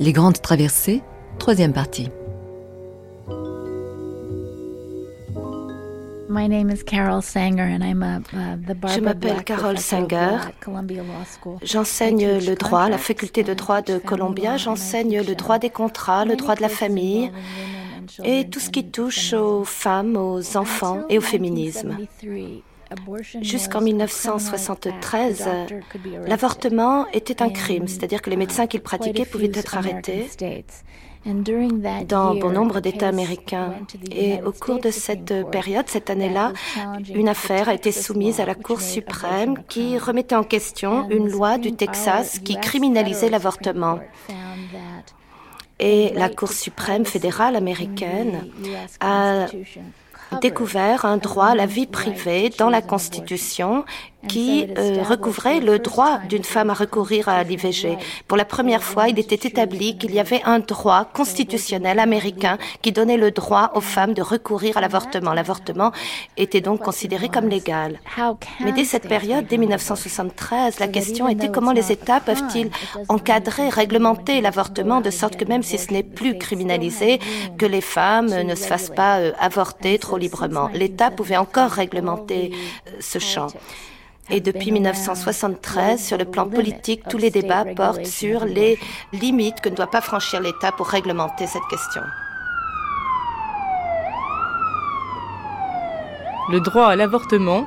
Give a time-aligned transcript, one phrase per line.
[0.00, 1.02] Les grandes traversées,
[1.38, 2.08] troisième partie.
[8.88, 10.38] Je m'appelle Carol Sanger.
[11.62, 14.56] J'enseigne le droit à la faculté de droit de Columbia.
[14.56, 17.30] J'enseigne le droit des contrats, le droit de la famille
[18.24, 21.98] et tout ce qui touche aux femmes, aux enfants et au féminisme.
[23.40, 25.48] Jusqu'en 1973,
[26.26, 30.28] l'avortement était un crime, c'est-à-dire que les médecins qui le pratiquaient pouvaient être arrêtés.
[32.08, 33.74] Dans bon nombre d'États américains.
[34.10, 36.52] Et au cours de cette période, cette année-là,
[37.14, 41.58] une affaire a été soumise à la Cour suprême qui remettait en question une loi
[41.58, 44.00] du Texas qui criminalisait l'avortement.
[45.78, 48.50] Et la Cour suprême fédérale américaine
[49.00, 49.46] a
[50.40, 53.84] découvert un droit à la vie privée dans la Constitution
[54.28, 57.96] qui euh, recouvrait le droit d'une femme à recourir à l'IVG.
[58.28, 62.92] Pour la première fois, il était établi qu'il y avait un droit constitutionnel américain qui
[62.92, 65.32] donnait le droit aux femmes de recourir à l'avortement.
[65.32, 65.92] L'avortement
[66.36, 68.00] était donc considéré comme légal.
[68.60, 72.70] Mais dès cette période, dès 1973, la question était comment les États peuvent-ils
[73.08, 77.18] encadrer, réglementer l'avortement de sorte que même si ce n'est plus criminalisé,
[77.58, 80.68] que les femmes ne se fassent pas euh, avorter trop librement.
[80.74, 82.52] L'État pouvait encore réglementer
[82.88, 83.48] euh, ce champ.
[84.32, 88.78] Et depuis 1973, sur le plan politique, tous les débats portent sur les
[89.12, 92.02] limites que ne doit pas franchir l'État pour réglementer cette question.
[96.50, 97.66] Le droit à l'avortement,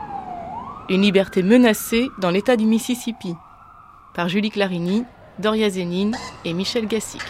[0.90, 3.36] une liberté menacée dans l'État du Mississippi,
[4.14, 5.06] par Julie Clarini,
[5.40, 7.22] Doria Zénine et Michel Gassic.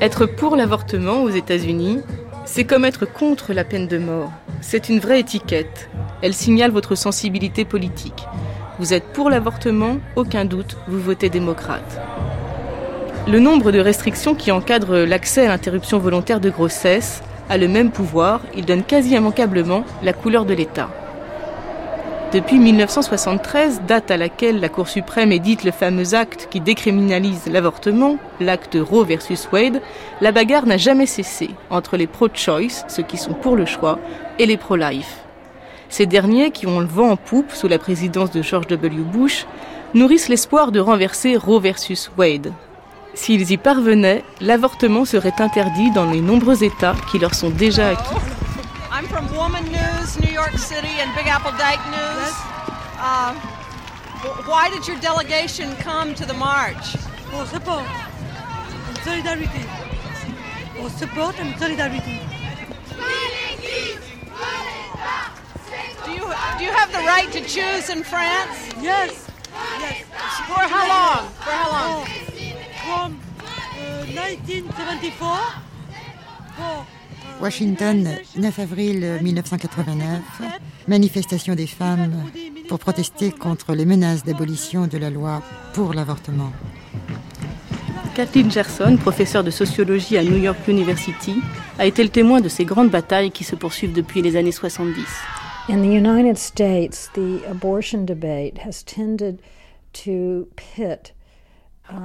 [0.00, 2.00] Être pour l'avortement aux États-Unis,
[2.44, 4.32] c'est comme être contre la peine de mort.
[4.60, 5.88] C'est une vraie étiquette.
[6.22, 8.26] Elle signale votre sensibilité politique.
[8.78, 12.00] Vous êtes pour l'avortement, aucun doute, vous votez démocrate.
[13.28, 17.92] Le nombre de restrictions qui encadrent l'accès à l'interruption volontaire de grossesse a le même
[17.92, 20.88] pouvoir, il donne quasi immanquablement la couleur de l'État.
[22.32, 28.16] Depuis 1973, date à laquelle la Cour suprême édite le fameux acte qui décriminalise l'avortement,
[28.40, 29.82] l'acte Roe versus Wade,
[30.22, 33.98] la bagarre n'a jamais cessé entre les pro-choice, ceux qui sont pour le choix,
[34.38, 35.18] et les pro-life.
[35.90, 39.02] Ces derniers, qui ont le vent en poupe sous la présidence de George W.
[39.02, 39.44] Bush,
[39.92, 42.50] nourrissent l'espoir de renverser Roe versus Wade.
[43.12, 48.14] S'ils y parvenaient, l'avortement serait interdit dans les nombreux États qui leur sont déjà acquis.
[50.02, 52.34] I'm from Woman News, New York City, and Big Apple Dyke News.
[52.98, 53.34] Uh,
[54.46, 56.96] why did your delegation come to the march?
[57.30, 57.86] For support
[58.88, 59.64] and solidarity.
[60.76, 62.20] For support and solidarity.
[66.04, 68.72] Do you, do you have the right to choose in France?
[68.80, 69.30] Yes.
[69.78, 70.02] Yes.
[70.48, 71.28] For how long?
[71.30, 72.06] For how long?
[72.84, 75.62] From uh, 1974
[76.56, 76.86] for
[77.42, 80.20] Washington, 9 avril 1989,
[80.86, 82.12] manifestation des femmes
[82.68, 85.42] pour protester contre les menaces d'abolition de la loi
[85.74, 86.52] pour l'avortement.
[88.14, 91.34] Kathleen Gerson, professeure de sociologie à New York University,
[91.80, 95.04] a été le témoin de ces grandes batailles qui se poursuivent depuis les années 70.
[95.68, 99.40] In the United States, the abortion debate has tended
[100.04, 101.12] to pit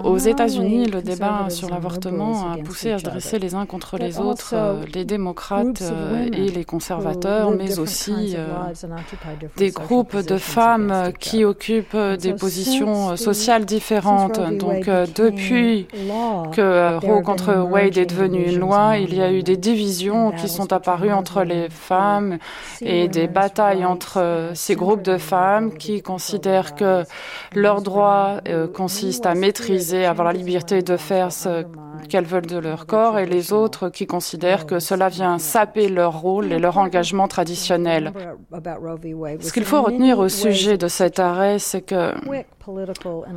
[0.04, 4.20] aux États-Unis, le débat sur l'avortement a poussé à se dresser les uns contre les
[4.20, 8.48] autres euh, les démocrates euh, et les conservateurs, mais aussi euh,
[9.56, 14.40] des groupes de femmes qui occupent des positions sociales différentes.
[14.58, 15.88] Donc depuis
[16.52, 20.50] que Roe contre Wade est devenu une loi, il y a eu des divisions qui
[20.50, 22.40] sont apparues entre les femmes
[22.82, 27.04] et des batailles entre ces groupes de femmes qui considèrent que
[27.54, 28.38] leur droit
[28.74, 29.67] consiste à maîtriser
[30.06, 31.64] avoir la liberté de faire ce
[32.10, 36.20] qu'elles veulent de leur corps, et les autres qui considèrent que cela vient saper leur
[36.20, 38.14] rôle et leur engagement traditionnel.
[39.40, 42.14] Ce qu'il faut retenir au sujet de cet arrêt, c'est que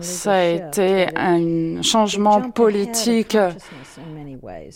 [0.01, 3.37] ça a été un changement politique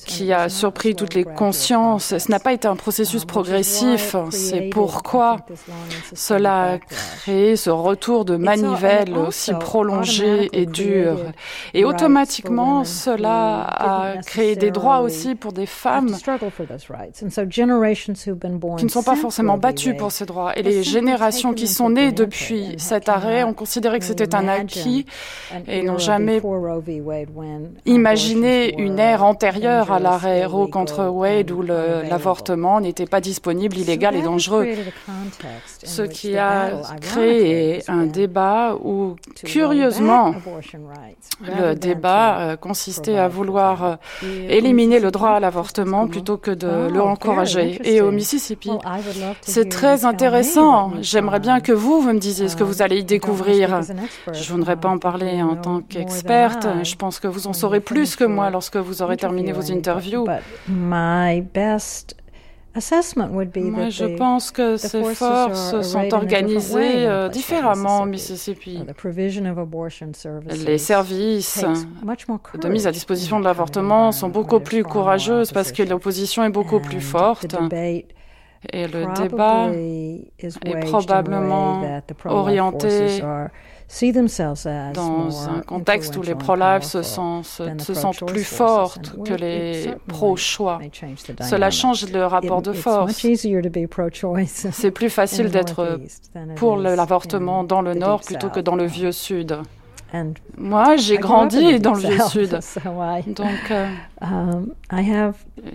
[0.06, 2.16] qui a surpris toutes les consciences.
[2.18, 4.14] Ce n'a pas été un processus progressif.
[4.30, 5.38] C'est pourquoi
[6.14, 11.18] cela a créé ce retour de manivelle aussi prolongé et dur.
[11.72, 16.14] Et automatiquement, cela a créé des droits aussi pour des femmes
[18.76, 20.56] qui ne sont pas forcément battues pour ces droits.
[20.56, 25.06] Et les générations qui sont nées depuis cet arrêt ont considéré que c'était un acquis
[25.66, 26.40] et n'ont jamais
[27.86, 34.16] imaginé une ère antérieure à l'arrêt Roe contre Wade où l'avortement n'était pas disponible, illégal
[34.16, 34.66] et dangereux.
[35.82, 40.34] Ce qui a créé un débat où, curieusement,
[41.40, 43.96] le débat euh, consistait à vouloir euh,
[44.48, 47.80] éliminer le droit à l'avortement plutôt que de le encourager.
[47.84, 48.70] Et au Mississippi,
[49.42, 50.92] c'est très intéressant.
[51.00, 53.80] J'aimerais bien que vous, vous me disiez ce que vous allez y découvrir.
[54.32, 56.66] Je ne voudrais pas en parler en tant qu'experte.
[56.82, 60.26] Je pense que vous en saurez plus que moi lorsque vous aurez terminé vos interviews.
[62.74, 68.80] Moi, je pense que ces forces sont organisées euh, différemment au Mississippi.
[70.66, 71.64] Les services
[72.60, 76.80] de mise à disposition de l'avortement sont beaucoup plus courageuses parce que l'opposition est beaucoup
[76.80, 77.54] plus forte.
[78.72, 83.22] Et le débat est probablement orienté
[84.94, 90.80] dans un contexte où les pro-life se, se, sentent plus fortes que les pro-choix.
[91.40, 93.24] Cela change le rapport de force.
[94.52, 96.00] C'est plus facile d'être
[96.56, 99.58] pour l'avortement dans le nord plutôt que dans le vieux sud.
[100.56, 102.58] Moi, j'ai grandi dans le Vieux Sud.
[103.26, 103.88] Donc, euh,
[104.20, 104.72] um,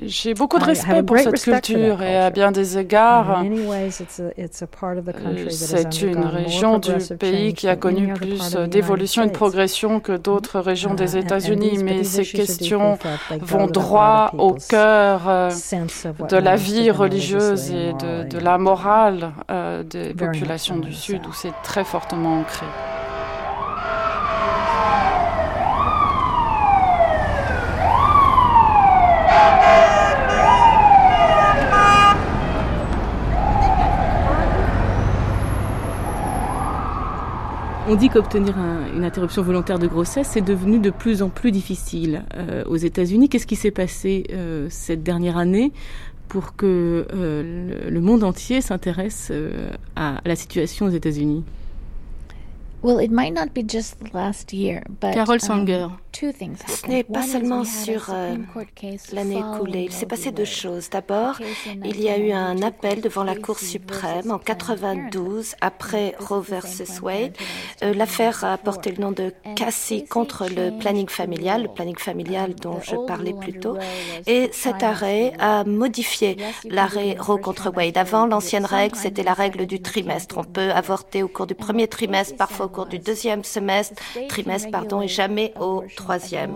[0.04, 3.90] j'ai beaucoup de respect pour cette culture et à bien des égards, euh,
[5.50, 10.60] c'est une région du pays qui a connu plus d'évolution et de progression que d'autres
[10.60, 12.98] régions des uh, États-Unis, mais ces questions
[13.42, 15.50] vont droit au cœur euh,
[16.30, 19.34] de la vie religieuse et de, de la morale
[19.90, 22.66] des populations du Sud, où c'est très fortement ancré.
[37.92, 38.56] On dit qu'obtenir
[38.96, 43.30] une interruption volontaire de grossesse c'est devenu de plus en plus difficile euh, aux États-Unis.
[43.30, 45.72] Qu'est-ce qui s'est passé euh, cette dernière année
[46.28, 49.32] pour que euh, le, monde entier s'intéresse
[49.96, 51.44] à la situation aux États-Unis?
[55.12, 55.88] Carol Sanger.
[56.12, 58.36] Ce n'est pas seulement sur euh,
[59.14, 59.84] l'année écoulée.
[59.84, 60.90] Il s'est passé deux choses.
[60.90, 66.42] D'abord, il y a eu un appel devant la Cour suprême en 92 après Roe
[66.42, 67.38] versus Wade.
[67.84, 72.56] Euh, l'affaire a porté le nom de Cassie contre le planning familial, le planning familial
[72.56, 73.78] dont je parlais plus tôt.
[74.26, 77.98] Et cet arrêt a modifié l'arrêt Roe contre Wade.
[77.98, 80.38] Avant, l'ancienne règle, c'était la règle du trimestre.
[80.38, 84.70] On peut avorter au cours du premier trimestre, parfois au cours du deuxième semestre, trimestre,
[84.72, 86.56] pardon, et jamais au troisième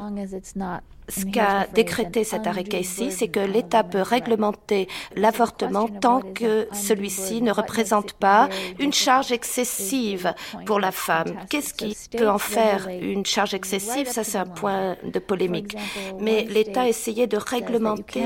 [1.10, 7.42] ce qu'a décrété cet arrêt Casey, c'est que l'État peut réglementer l'avortement tant que celui-ci
[7.42, 10.34] ne représente pas une charge excessive
[10.66, 11.34] pour la femme.
[11.50, 14.08] Qu'est-ce qui peut en faire une charge excessive?
[14.08, 15.76] Ça, c'est un point de polémique.
[16.20, 18.24] Mais l'État a essayé de réglementer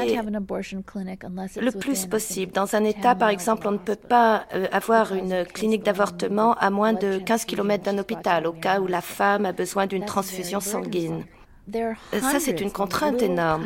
[1.60, 2.52] le plus possible.
[2.52, 6.70] Dans un État, par exemple, on ne peut pas euh, avoir une clinique d'avortement à
[6.70, 10.60] moins de 15 km d'un hôpital, au cas où la femme a besoin d'une transfusion
[10.60, 11.26] sanguine.
[11.76, 13.66] Euh, ça, c'est une contrainte énorme.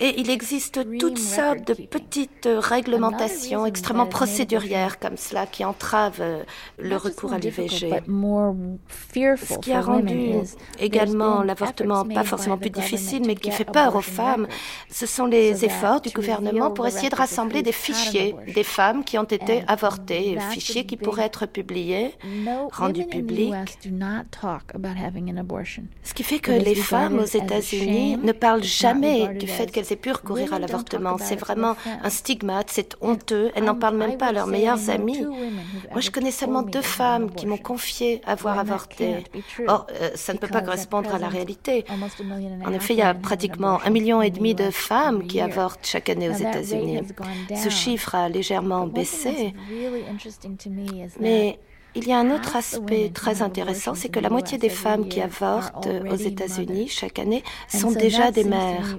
[0.00, 6.42] Et il existe toutes sortes de petites réglementations extrêmement procédurières comme cela qui entravent euh,
[6.78, 8.02] le recours à l'IVG.
[9.36, 10.32] Ce qui a rendu
[10.78, 14.46] également l'avortement pas forcément plus difficile, mais qui fait peur aux femmes,
[14.90, 19.18] ce sont les efforts du gouvernement pour essayer de rassembler des fichiers des femmes qui
[19.18, 22.14] ont été avortées, fichiers qui pourraient être publiés,
[22.70, 23.54] rendus publics.
[26.02, 29.96] Ce qui fait que les femmes aux États-Unis ne parlent jamais du fait qu'elles aient
[29.96, 31.16] pu recourir à l'avortement.
[31.18, 33.50] C'est vraiment un stigmate, c'est honteux.
[33.54, 35.24] Elles n'en parlent même pas à leurs meilleures amies.
[35.92, 39.24] Moi, je connais seulement deux femmes qui m'ont confié avoir avorté.
[39.66, 41.84] Or, euh, ça ne peut pas correspondre à la réalité.
[42.64, 46.08] En effet, il y a pratiquement un million et demi de femmes qui avortent chaque
[46.08, 47.00] année aux États-Unis.
[47.54, 49.54] Ce chiffre a légèrement baissé.
[51.20, 51.58] Mais
[51.94, 55.20] il y a un autre aspect très intéressant, c'est que la moitié des femmes qui
[55.20, 58.98] avortent aux États-Unis chaque année sont déjà des mères.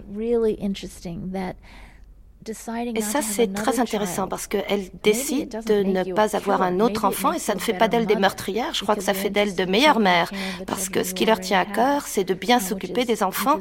[2.96, 7.32] Et ça, c'est très intéressant parce qu'elle décide de ne pas avoir un autre enfant
[7.32, 9.66] et ça ne fait pas d'elle des meurtrières, je crois que ça fait d'elle de
[9.66, 10.32] meilleures mères
[10.66, 13.60] parce que ce qui leur tient à cœur, c'est de bien s'occuper des enfants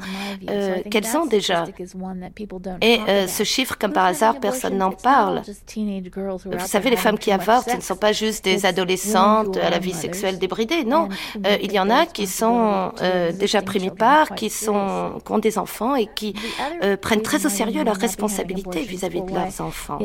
[0.49, 1.65] euh, qu'elles ont déjà.
[2.81, 5.43] Et euh, ce chiffre, comme par hasard, personne n'en parle.
[5.77, 9.79] Vous savez, les femmes qui avortent, ce ne sont pas juste des adolescentes à la
[9.79, 11.09] vie sexuelle débridée, non.
[11.47, 12.93] Euh, il y en a qui sont
[13.39, 16.35] déjà primipares, qui, sont, qui ont des enfants et qui
[17.01, 19.99] prennent très au sérieux leurs responsabilités vis-à-vis de leurs enfants.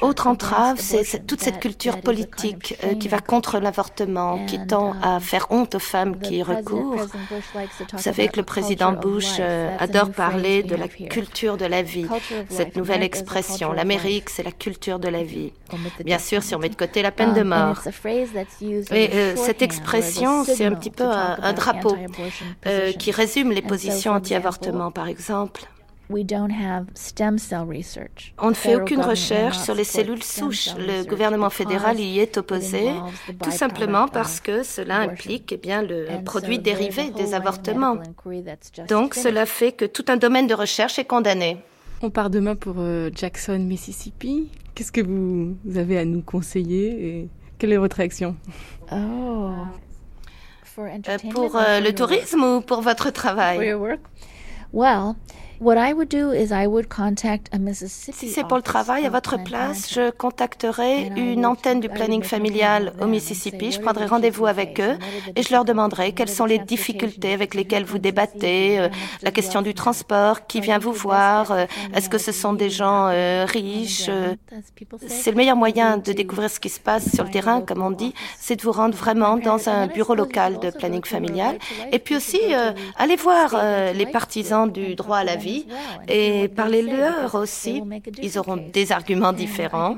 [0.00, 5.18] Autre entrave, c'est toute cette culture politique euh, qui va contre l'avortement, qui tend à
[5.18, 7.06] uh, faire honte aux femmes qui y recourent.
[7.92, 12.06] Vous savez que le président Bush euh, adore parler de la culture de la vie,
[12.48, 13.72] cette nouvelle expression.
[13.72, 15.52] L'Amérique, c'est la culture de la vie.
[16.04, 17.80] Bien sûr, si on met de côté la peine de um, mort.
[18.92, 21.96] Et euh, cette expression, c'est un petit peu un drapeau
[22.98, 25.62] qui résume les positions anti-avortement, par exemple.
[28.38, 30.74] On ne fait aucune recherche sur les cellules souches.
[30.76, 32.90] Le gouvernement fédéral y est opposé,
[33.42, 37.98] tout simplement parce que cela implique eh bien, le produit dérivé des avortements.
[38.88, 41.58] Donc cela fait que tout un domaine de recherche est condamné.
[42.02, 44.48] On part demain pour euh, Jackson, Mississippi.
[44.74, 48.36] Qu'est-ce que vous avez à nous conseiller et quelle est votre réaction?
[48.90, 49.50] Oh.
[50.78, 53.58] Euh, pour euh, le tourisme ou pour votre travail?
[58.14, 62.94] Si c'est pour le travail, à votre place, je contacterai une antenne du planning familial
[62.98, 63.70] au Mississippi.
[63.70, 64.96] Je prendrai rendez-vous avec eux
[65.36, 68.88] et je leur demanderai quelles sont les difficultés avec lesquelles vous débattez, euh,
[69.20, 73.08] la question du transport, qui vient vous voir, euh, est-ce que ce sont des gens
[73.08, 74.08] euh, riches.
[75.06, 77.90] c'est le meilleur moyen de découvrir ce qui se passe sur le terrain, comme on
[77.90, 81.58] dit, c'est de vous rendre vraiment dans un bureau local de planning familial.
[81.92, 82.40] Et puis aussi,
[82.96, 83.54] allez voir
[83.92, 85.49] les partisans du droit à la vie
[86.08, 87.82] et parlez-leur aussi.
[88.22, 89.96] Ils auront des arguments différents.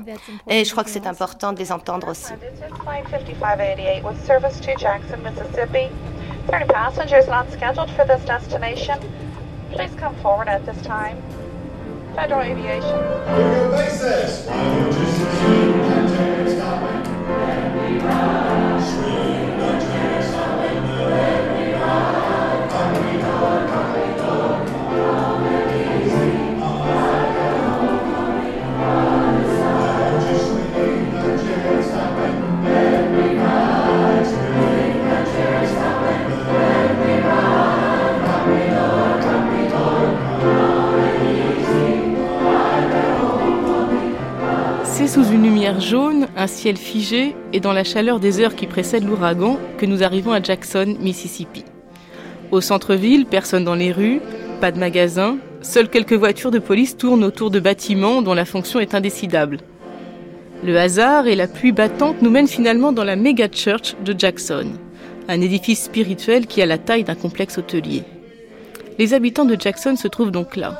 [0.49, 2.33] et je crois que c'est important de les entendre aussi.
[45.13, 49.07] Sous une lumière jaune, un ciel figé et dans la chaleur des heures qui précèdent
[49.07, 51.63] l'ouragan que nous arrivons à Jackson, Mississippi.
[52.49, 54.21] Au centre-ville, personne dans les rues,
[54.59, 58.79] pas de magasins, seules quelques voitures de police tournent autour de bâtiments dont la fonction
[58.79, 59.59] est indécidable.
[60.63, 64.65] Le hasard et la pluie battante nous mènent finalement dans la méga church de Jackson,
[65.27, 68.01] un édifice spirituel qui a la taille d'un complexe hôtelier.
[68.97, 70.75] Les habitants de Jackson se trouvent donc là.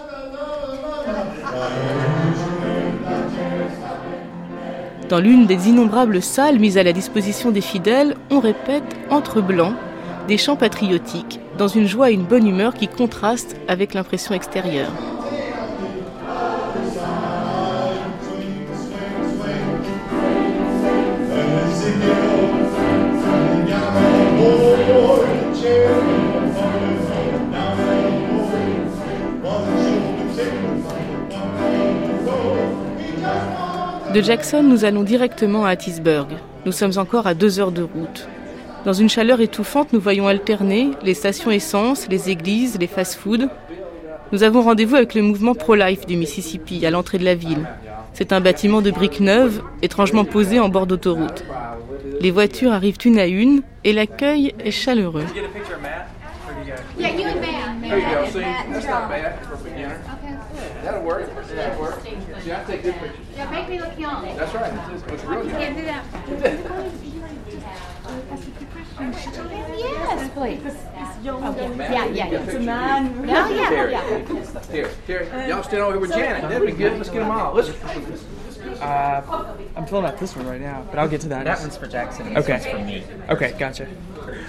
[5.14, 9.76] Dans l'une des innombrables salles mises à la disposition des fidèles, on répète, entre blancs,
[10.28, 14.90] des chants patriotiques, dans une joie et une bonne humeur qui contrastent avec l'impression extérieure.
[34.14, 36.28] De Jackson, nous allons directement à Hattiesburg.
[36.68, 38.28] Nous sommes encore à deux heures de route.
[38.86, 43.48] Dans une chaleur étouffante, nous voyons alterner les stations essence, les églises, les fast-foods.
[44.32, 47.68] Nous avons rendez-vous avec le mouvement pro-life du Mississippi à l'entrée de la ville.
[48.14, 51.44] C'est un bâtiment de briques neuves, étrangement posé en bord d'autoroute.
[52.22, 55.26] Les voitures arrivent une à une et l'accueil est chaleureux
[61.04, 61.28] work.
[61.56, 62.00] That'll work.
[62.46, 63.26] Yeah, I take good pictures.
[63.36, 64.26] Yeah, make me look young.
[65.08, 65.38] That's right.
[65.38, 65.62] Looks real young.
[65.62, 66.04] Can't do that.
[69.00, 70.60] Yes, please.
[71.26, 71.76] Okay.
[71.78, 72.42] Yeah, yeah, yeah.
[72.42, 73.28] It's a man.
[73.28, 74.62] Yeah, yeah, yeah.
[74.72, 75.46] Here, here.
[75.48, 76.50] Y'all stand over here with Janet.
[76.50, 76.98] That'd be good.
[76.98, 77.54] Let's get them all.
[77.54, 77.76] Listen.
[78.82, 81.46] Uh, I'm filling out this one right now, but I'll get to that.
[81.46, 82.34] That one's for Jackson.
[82.34, 82.54] This okay.
[82.54, 83.04] one's for me.
[83.30, 83.88] Okay, gotcha.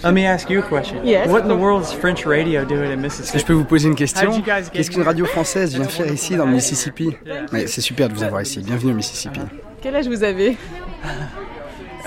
[0.03, 1.07] Let me ask you a question.
[1.07, 1.29] Yes.
[1.29, 3.39] What in the world is French radio doing in Mississippi?
[3.39, 4.41] Je peux vous poser une question
[4.73, 7.17] Qu'est-ce qu'une radio française vient faire ici dans le Mississippi?
[7.53, 8.61] Mais c'est super de vous avoir ici.
[8.61, 9.41] Bienvenue au Mississippi.
[9.85, 10.57] Quel âge vous avez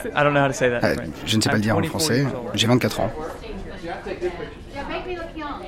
[0.03, 0.83] I don't know how to say that.
[0.83, 0.95] Euh,
[1.27, 2.25] je ne sais pas le dire en français.
[2.55, 3.11] J'ai 24 ans.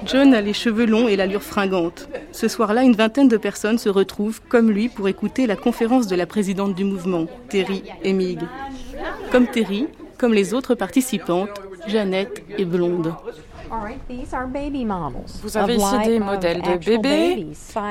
[0.06, 2.10] John a les cheveux longs et l'allure fringante.
[2.32, 6.16] Ce soir-là, une vingtaine de personnes se retrouvent, comme lui, pour écouter la conférence de
[6.16, 8.40] la présidente du mouvement, Terry Emig.
[9.32, 9.88] Comme Terry,
[10.18, 13.14] comme les autres participantes, Jeannette est blonde.
[15.44, 17.48] Vous avez ici des modèles de bébés,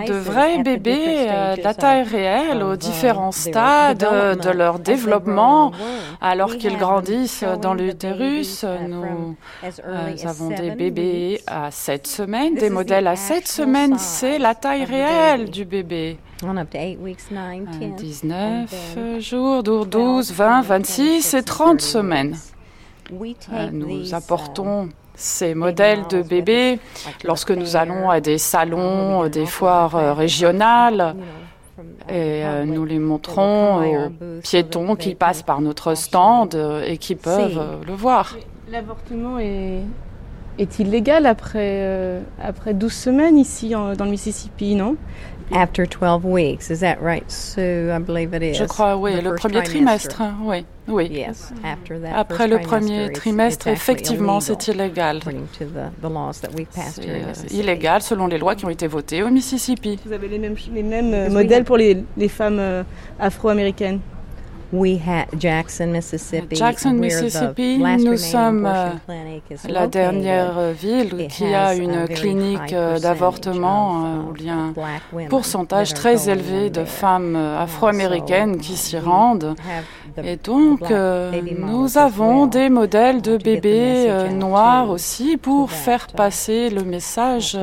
[0.08, 5.72] de vrais bébés euh, la taille réelle aux différents stades de leur développement
[6.20, 8.64] alors qu'ils grandissent dans l'utérus.
[8.64, 9.36] Nous
[9.84, 14.84] euh, avons des bébés à 7 semaines, des modèles à 7 semaines, c'est la taille
[14.84, 16.18] réelle du bébé.
[17.96, 22.36] 19 euh, jours, 12, 20, 26 et 30 semaines.
[23.72, 26.78] Nous apportons ces modèles de bébés
[27.24, 31.16] lorsque nous allons à des salons, des foires euh, régionales.
[32.08, 34.10] Et euh, nous les montrons aux
[34.42, 38.36] piétons qui passent par notre stand euh, et qui peuvent le voir.
[38.70, 39.80] L'avortement est,
[40.58, 44.96] est illégal après, après 12 semaines ici dans le Mississippi, non?
[45.50, 47.90] After 12 weeks, is that right, Sue?
[47.90, 48.58] I believe it is.
[48.58, 51.08] Je crois, oui, le premier trimestre, oui, oui.
[51.10, 55.20] Yes, after that Après le premier trimestre, effectivement, c'est illégal.
[55.52, 59.98] C'est euh, illégal selon les lois qui ont été votées au Mississippi.
[60.04, 62.82] Vous avez les mêmes, les mêmes euh, modèles pour les, les femmes euh,
[63.18, 64.00] afro-américaines?
[65.38, 66.56] Jackson, Mississippi.
[66.56, 68.90] Jackson, Mississippi, nous sommes euh,
[69.66, 74.74] la dernière euh, ville qui a une clinique euh, d'avortement où il y a un
[75.30, 79.54] pourcentage très élevé de femmes afro-américaines qui s'y rendent.
[80.22, 87.58] Et donc, nous avons des modèles de bébés noirs aussi pour faire passer le message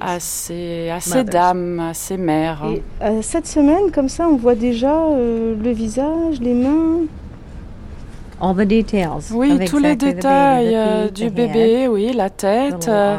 [0.00, 2.64] à ces, à ces dames, à ces mères.
[3.00, 6.01] Et, cette semaine, comme ça, on voit déjà le visage
[6.40, 7.06] les mains.
[8.40, 13.16] All the details oui, tous les détails euh, du bébé, oui, la tête, euh,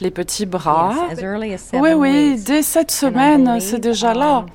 [0.00, 0.94] les petits bras.
[1.74, 4.46] oui, oui, dès cette semaine, c'est déjà là.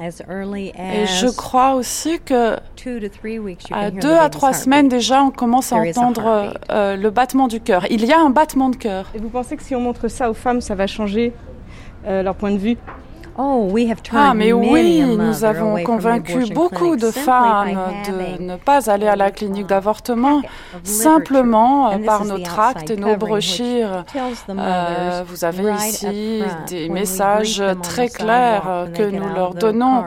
[0.00, 2.56] Et je crois aussi que
[3.70, 7.86] à deux à trois semaines déjà, on commence à entendre euh, le battement du cœur.
[7.90, 9.06] Il y a un battement de cœur.
[9.14, 11.32] Et vous pensez que si on montre ça aux femmes, ça va changer
[12.04, 12.76] leur point de vue?
[13.36, 19.30] Ah, mais oui, nous avons convaincu beaucoup de femmes de ne pas aller à la
[19.30, 20.42] clinique d'avortement
[20.84, 24.04] simplement euh, par nos tracts et nos brochures.
[24.48, 30.04] Euh, vous avez ici des messages très clairs que nous leur donnons,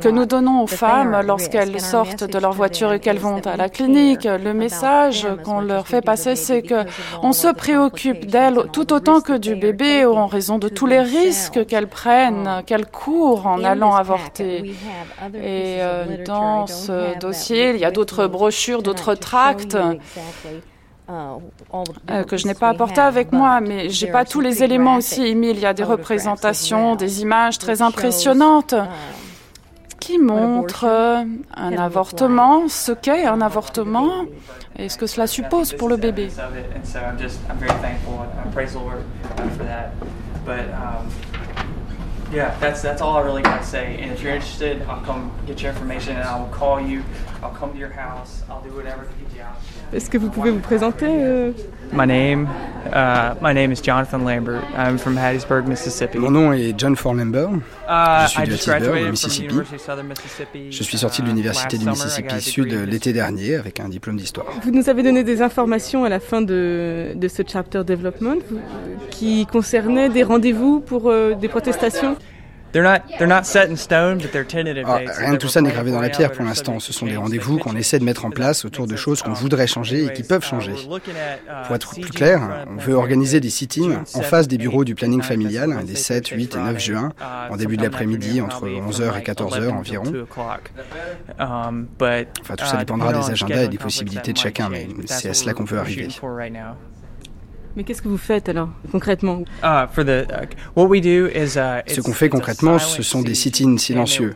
[0.00, 3.68] que nous donnons aux femmes lorsqu'elles sortent de leur voiture et qu'elles vont à la
[3.68, 4.24] clinique.
[4.24, 6.84] Le message qu'on leur fait passer, c'est que
[7.22, 11.64] on se préoccupe d'elles tout autant que du bébé en raison de tous les risques
[11.66, 12.33] qu'elles prennent
[12.66, 14.74] qu'elle court en allant avorter.
[15.34, 19.76] Et euh, dans ce dossier, il y a d'autres brochures, d'autres tracts.
[21.10, 25.30] Euh, que je n'ai pas apporté avec moi, mais j'ai pas tous les éléments aussi
[25.30, 28.74] Il y a des représentations, des images très impressionnantes
[30.00, 34.24] qui montrent un avortement, ce qu'est un avortement
[34.78, 36.28] et ce que cela suppose pour le bébé.
[42.34, 43.96] Yeah, that's that's all I really got to say.
[43.98, 47.04] And if you're interested, I'll come get your information and I will call you.
[47.42, 48.42] I'll come to your house.
[48.48, 49.04] I'll do whatever
[49.94, 51.52] Est-ce que vous pouvez vous présenter euh...
[51.92, 52.48] My name,
[52.86, 54.64] uh, my name is Jonathan Lambert.
[54.76, 56.18] I'm from Hattiesburg, Mississippi.
[56.18, 57.50] Mon nom est John Ford Lambert.
[57.88, 60.72] Uh, je suis de Hattiesburg, Mississippi.
[60.72, 64.46] Je suis sorti de l'université du Mississippi Sud l'été dernier avec un diplôme d'histoire.
[64.64, 68.42] Vous nous avez donné des informations à la fin de, de ce chapter development
[69.10, 72.16] qui concernait des rendez-vous pour euh, des protestations?
[75.18, 76.80] Rien de tout ça n'est gravé dans la pierre pour l'instant.
[76.80, 79.66] Ce sont des rendez-vous qu'on essaie de mettre en place autour de choses qu'on voudrait
[79.66, 80.74] changer et qui peuvent changer.
[81.66, 85.22] Pour être plus clair, on veut organiser des sit-ins en face des bureaux du planning
[85.22, 87.12] familial les 7, 8 et 9 juin,
[87.50, 90.12] en début de l'après-midi, entre 11h et 14h environ.
[91.38, 95.54] Enfin, tout ça dépendra des agendas et des possibilités de chacun, mais c'est à cela
[95.54, 96.08] qu'on veut arriver.
[97.76, 99.42] Mais qu'est-ce que vous faites alors concrètement?
[99.62, 100.86] Uh, uh, uh,
[101.86, 104.34] Ce qu'on fait concrètement, ce sont des sit-ins silencieux.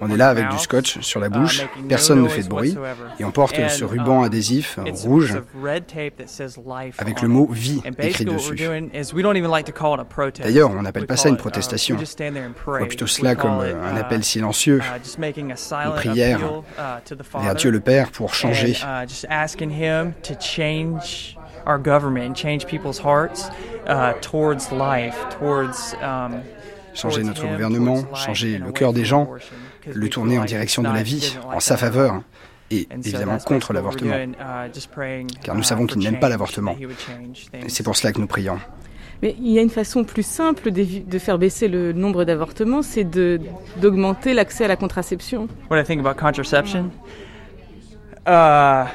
[0.00, 2.76] On est là avec du scotch sur la bouche, personne ne fait de bruit,
[3.18, 5.38] et on porte ce ruban adhésif rouge
[6.98, 8.56] avec le mot vie écrit dessus.
[10.42, 11.96] D'ailleurs, on n'appelle pas ça une protestation.
[12.66, 14.80] On voit plutôt cela comme un appel silencieux,
[15.18, 15.54] une
[15.94, 16.40] prière.
[17.40, 18.76] vers Dieu le Père pour changer
[21.66, 23.50] our government and change people's hearts
[23.86, 26.42] uh, towards life, towards um,
[26.94, 29.28] changer notre gouvernement, changer le cœur des gens,
[29.86, 32.22] le tourner en direction de la vie, en sa faveur.
[32.70, 34.16] et évidemment contre l'avortement,
[35.42, 36.76] car nous savons qu'il n'aime pas l'avortement.
[37.68, 38.58] C'est pour cela que nous prions.
[39.22, 43.04] Mais il y a une façon plus simple de, faire baisser le nombre d'avortements, c'est
[43.80, 45.48] d'augmenter l'accès à la contraception.
[45.70, 46.90] What I think about contraception?
[48.26, 48.86] Uh,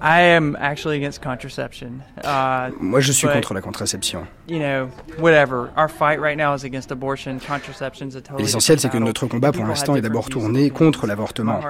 [0.00, 2.02] I am actually against contraception.
[2.24, 4.26] Uh, Moi, je suis contre la contraception.
[4.48, 5.70] You know, whatever.
[5.76, 7.38] Our fight right now is against abortion.
[7.40, 11.60] Contraception's a totally L'essentiel, c'est que notre combat pour l'instant est d'abord tourné contre l'avortement.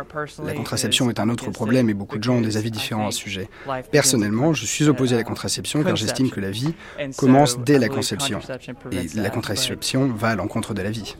[0.45, 3.11] La contraception est un autre problème et beaucoup de gens ont des avis différents à
[3.11, 3.49] ce sujet.
[3.91, 6.75] Personnellement, je suis opposé à la contraception car j'estime que la vie
[7.17, 8.41] commence dès la conception.
[8.93, 11.17] Et la contraception va à l'encontre de la vie.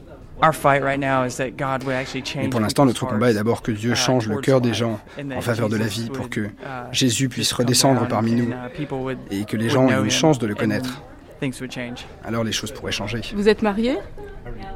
[2.37, 5.01] Mais pour l'instant, notre combat est d'abord que Dieu uh, change le cœur des gens
[5.35, 6.51] en faveur de la vie pour que uh,
[6.93, 10.55] Jésus puisse redescendre parmi nous uh, et que les gens aient une chance de le
[10.55, 11.03] connaître.
[12.25, 13.23] Alors les choses pourraient changer.
[13.35, 13.99] Vous êtes marié?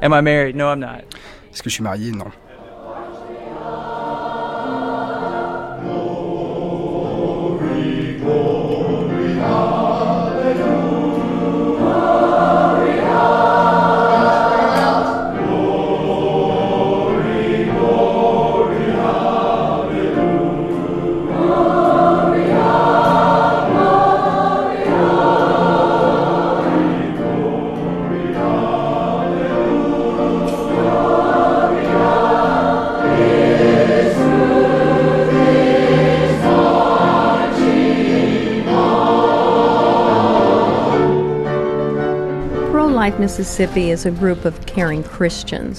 [0.01, 2.11] Est-ce que je suis marié?
[2.11, 2.25] Non.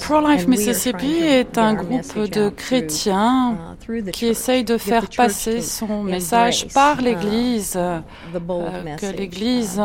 [0.01, 3.57] Pro-Life Mississippi est un groupe de chrétiens
[4.13, 8.01] qui essayent de faire passer son message par l'Église, euh,
[8.33, 9.81] que l'Église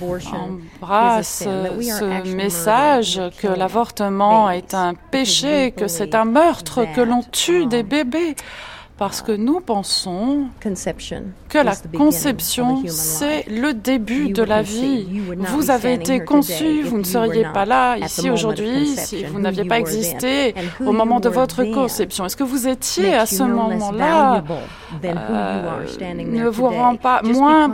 [0.00, 7.66] embrasse ce message que l'avortement est un péché, que c'est un meurtre, que l'on tue
[7.66, 8.36] des bébés.
[8.98, 10.46] Parce que nous pensons
[11.52, 15.06] que la conception, c'est le début de la vie.
[15.36, 19.78] Vous avez été conçu, vous ne seriez pas là ici aujourd'hui si vous n'aviez pas
[19.78, 22.24] existé au moment de votre conception.
[22.24, 24.42] Est-ce que vous étiez à ce moment-là?
[25.04, 27.70] euh, ne vous rend pas moins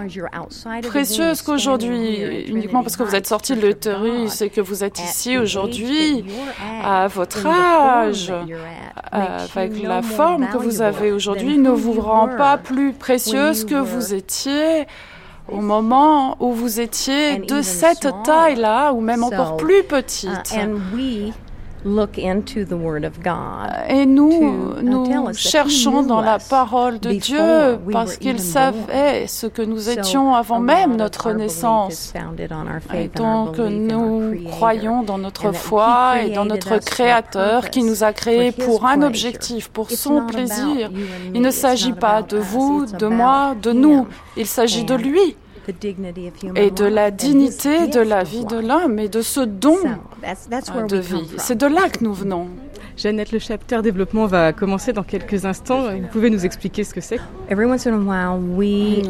[0.83, 5.39] précieuse qu'aujourd'hui uniquement parce que vous êtes sorti de l'utérus et que vous êtes ici
[5.39, 6.25] aujourd'hui
[6.85, 8.33] à votre âge.
[9.13, 14.15] avec la forme que vous avez aujourd'hui ne vous rend pas plus précieuse que vous
[14.15, 14.87] étiez
[15.51, 20.55] au moment où vous étiez de cette taille-là ou même encore plus petite.
[23.89, 29.89] Et nous, nous cherchons dans la parole de Dieu parce qu'il savait ce que nous
[29.89, 32.13] étions avant même notre naissance.
[32.95, 38.53] Et donc nous croyons dans notre foi et dans notre Créateur qui nous a créés
[38.53, 40.91] pour un objectif, pour son plaisir.
[41.35, 44.07] Il ne s'agit pas de vous, de moi, de nous.
[44.37, 45.37] Il s'agit de lui
[46.57, 49.77] et de la dignité de la vie de l'homme et de ce don
[50.89, 51.27] de vie.
[51.37, 52.49] C'est de là que nous venons.
[52.97, 55.93] Jeannette, le chapter développement va commencer dans quelques instants.
[55.93, 57.21] Vous pouvez nous expliquer ce que c'est?
[57.49, 59.07] Every once in a while, we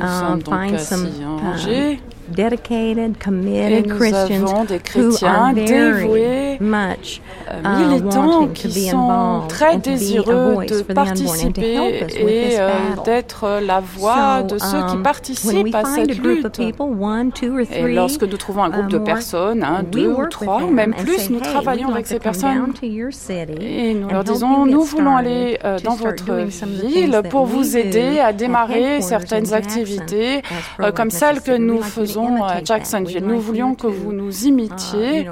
[2.34, 9.78] dedicated, committed et nous Christians avons des chrétiens dévoués, much, uh, militants qui sont très
[9.78, 11.74] désireux de participer
[12.18, 12.70] et euh,
[13.04, 16.60] d'être la voix de ceux qui um, participent à cette lutte.
[16.60, 20.94] Et lorsque nous trouvons un groupe de um, personnes, un, deux ou trois, ou même
[20.94, 25.94] plus, nous travaillons avec ces personnes et nous leur disons, nous voulons aller euh, dans
[25.94, 30.42] votre ville pour vous aider à démarrer certaines activités
[30.80, 33.24] euh, comme celles que nous faisons à Jacksonville.
[33.24, 35.22] Nous voulions que vous nous imitiez.
[35.22, 35.30] Uh,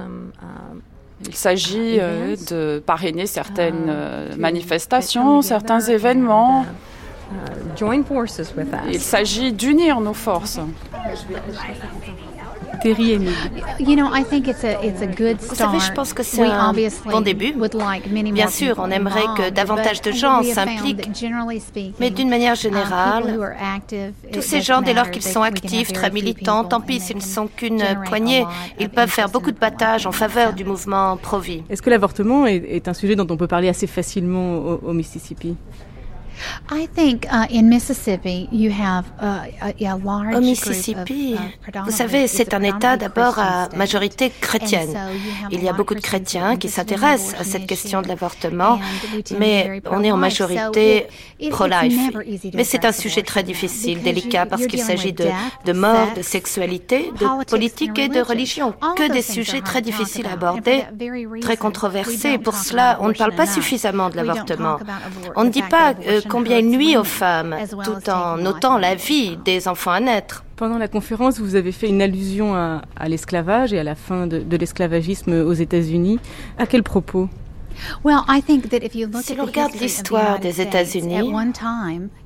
[0.00, 0.32] um,
[1.26, 6.62] Il s'agit euh, de parrainer certaines uh, manifestations, certains événements.
[6.62, 6.66] Uh,
[8.88, 10.60] Il s'agit d'unir nos forces.
[12.82, 13.18] Terry
[13.78, 16.44] You know, I think it's a, it's a good Vous savez, je pense que c'est
[16.44, 16.72] un
[17.06, 17.54] bon début.
[18.32, 21.08] Bien sûr, on aimerait que davantage de gens s'impliquent,
[22.00, 23.38] mais d'une manière um, générale,
[24.32, 27.48] tous ces gens, dès lors qu'ils sont actifs, très militants, tant pis s'ils ne sont
[27.48, 28.44] qu'une poignée,
[28.78, 31.62] ils pepeuvent faire beaucoup de battages en faveur du mouvement pro-vie.
[31.70, 35.56] Est-ce que l'avortement est, un sujet dont on peut parler assez facilement au Mississippi?
[40.36, 41.36] Au Mississippi,
[41.84, 44.96] vous savez, c'est un État d'abord à majorité chrétienne.
[45.50, 48.78] Il y a beaucoup de chrétiens qui s'intéressent à cette question de l'avortement,
[49.38, 51.06] mais on est en majorité
[51.50, 52.10] pro-life.
[52.54, 55.26] Mais c'est un sujet très difficile, délicat, parce qu'il s'agit de,
[55.64, 58.74] de mort, de sexualité, de politique et de religion.
[58.96, 60.84] Que des sujets très difficiles à aborder,
[61.40, 62.38] très controversés.
[62.38, 64.78] Pour cela, on ne parle pas suffisamment de l'avortement.
[65.36, 69.36] On ne dit pas euh, combien il nuit aux femmes, tout en notant la vie
[69.44, 70.44] des enfants à naître.
[70.56, 74.56] Pendant la conférence, vous avez fait une allusion à, l'esclavage et à la fin de,
[74.56, 76.18] l'esclavagisme aux États-Unis.
[76.58, 77.28] À quel propos?
[79.22, 81.30] Si l'on regarde l'histoire des États-Unis,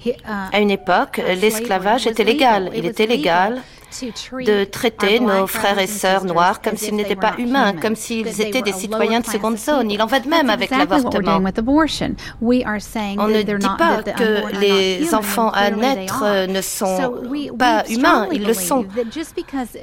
[0.07, 0.11] uh,
[0.53, 2.71] à une époque, l'esclavage était légal.
[2.75, 3.61] Il était légal
[4.47, 8.63] de traiter nos frères et sœurs noirs comme s'ils n'étaient pas humains, comme s'ils étaient
[8.63, 9.91] des citoyens de seconde zone.
[9.91, 11.37] Il en va de même avec l'avortement.
[11.37, 11.41] On
[13.29, 17.15] ne dit pas que les enfants à naître ne sont
[17.59, 18.85] pas humains, ils le sont.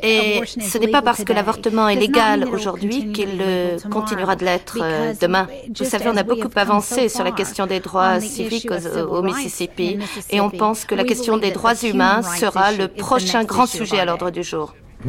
[0.04, 3.44] Et ce n'est pas parce que l'avortement est légal aujourd'hui qu'il
[3.90, 5.48] continuera de l'être euh, demain.
[5.78, 8.70] Vous savez, on a beaucoup avancé sur la question des droits civiques
[9.10, 13.66] au Mississippi et on pense que la question des droits humains sera le prochain grand
[13.66, 14.74] sujet à l'ordre du jour.
[15.00, 15.08] Je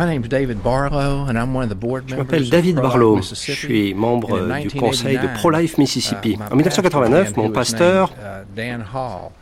[2.17, 3.21] m'appelle David Barlow.
[3.23, 6.33] Je suis membre du conseil de Pro-Life Mississippi.
[6.33, 8.45] Uh, en 1989, mon pasteur, uh,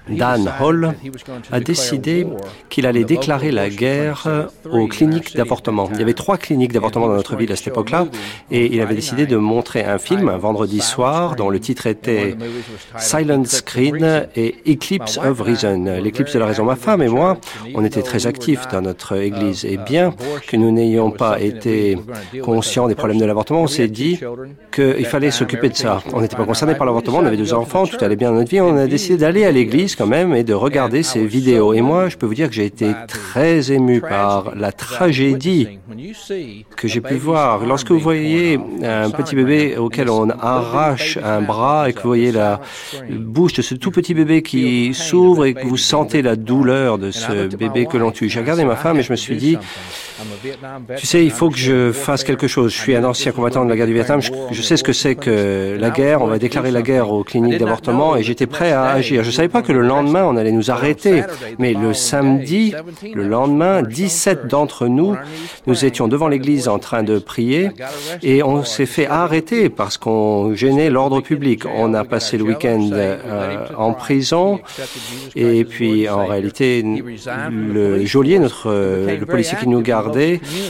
[0.08, 0.94] Dan Hall,
[1.50, 2.26] a décidé
[2.68, 5.88] qu'il allait déclarer la guerre aux cliniques d'avortement.
[5.92, 8.06] Il y avait trois cliniques d'avortement dans notre ville à cette époque-là,
[8.50, 12.36] et il avait décidé de montrer un film un vendredi soir dont le titre était
[12.98, 16.64] Silent Screen et Eclipse of Reason, l'éclipse de la raison.
[16.64, 17.38] Ma femme et moi,
[17.74, 20.14] on était très actifs dans notre église, et bien
[20.46, 21.98] que nous n'ayons pas été
[22.42, 24.20] conscients des problèmes de l'avortement, on s'est dit
[24.72, 26.02] qu'il fallait s'occuper de ça.
[26.12, 28.50] On n'était pas concerné par l'avortement, on avait deux enfants, tout allait bien dans notre
[28.50, 28.60] vie.
[28.60, 31.72] On a décidé d'aller à l'église quand même et de regarder ces vidéos.
[31.74, 35.78] Et moi, je peux vous dire que j'ai été très ému par la tragédie
[36.76, 37.64] que j'ai pu voir.
[37.64, 42.32] Lorsque vous voyez un petit bébé auquel on arrache un bras et que vous voyez
[42.32, 42.60] la
[43.10, 47.10] bouche de ce tout petit bébé qui s'ouvre et que vous sentez la douleur de
[47.10, 48.28] ce bébé que l'on tue.
[48.28, 49.56] J'ai regardé ma femme et je me suis dit,
[50.96, 52.72] tu sais, il faut que je fasse quelque chose.
[52.72, 54.20] Je suis un ancien combattant de la guerre du Vietnam.
[54.22, 56.22] Je, sais ce que c'est que la guerre.
[56.22, 59.24] On va déclarer la guerre aux cliniques d'avortement et j'étais prêt à agir.
[59.24, 61.22] Je savais pas que le lendemain, on allait nous arrêter.
[61.58, 62.74] Mais le samedi,
[63.14, 65.16] le lendemain, 17 d'entre nous,
[65.66, 67.70] nous étions devant l'église en train de prier
[68.22, 71.64] et on s'est fait arrêter parce qu'on gênait l'ordre public.
[71.66, 74.60] On a passé le week-end euh, en prison
[75.34, 76.84] et puis en réalité,
[77.50, 80.16] le geôlier, notre, le policier qui nous garde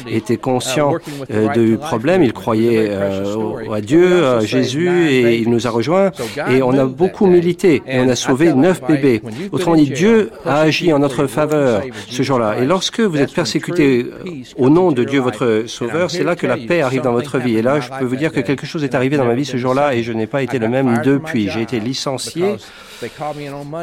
[0.08, 0.94] était conscient
[1.30, 2.22] euh, du problème.
[2.22, 6.10] Il croyait euh, à Dieu, à Jésus, et il nous a rejoints.
[6.50, 9.05] Et on a beaucoup milité, et on a sauvé neuf bébés.
[9.52, 12.56] Autrement dit, Dieu a agi en notre faveur ce jour-là.
[12.60, 16.46] Et lorsque vous êtes persécuté euh, au nom de Dieu, votre Sauveur, c'est là que
[16.46, 17.56] la paix arrive dans votre vie.
[17.56, 19.56] Et là, je peux vous dire que quelque chose est arrivé dans ma vie ce
[19.56, 21.48] jour-là, et je n'ai pas été le même depuis.
[21.50, 22.56] J'ai été licencié.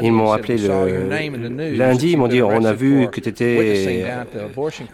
[0.02, 1.08] ils m'ont appelé le
[1.76, 4.06] lundi, ils m'ont dit on a vu que tu étais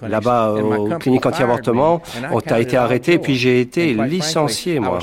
[0.08, 5.00] là-bas au clinique anti-avortement, on t'a été arrêté, puis j'ai été licencié, moi.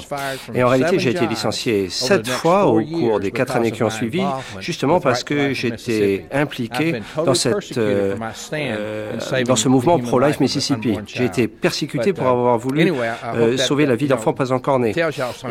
[0.54, 3.90] Et en réalité, j'ai été licencié sept fois au cours des quatre années qui ont
[3.90, 4.22] suivi,
[4.60, 8.16] justement parce que j'étais impliqué dans, cette, euh,
[8.52, 10.98] euh, dans ce mouvement pro-life Mississippi.
[11.06, 12.92] J'ai été persécuté pour avoir voulu
[13.34, 14.94] euh, sauver la vie d'enfants pas encore nés.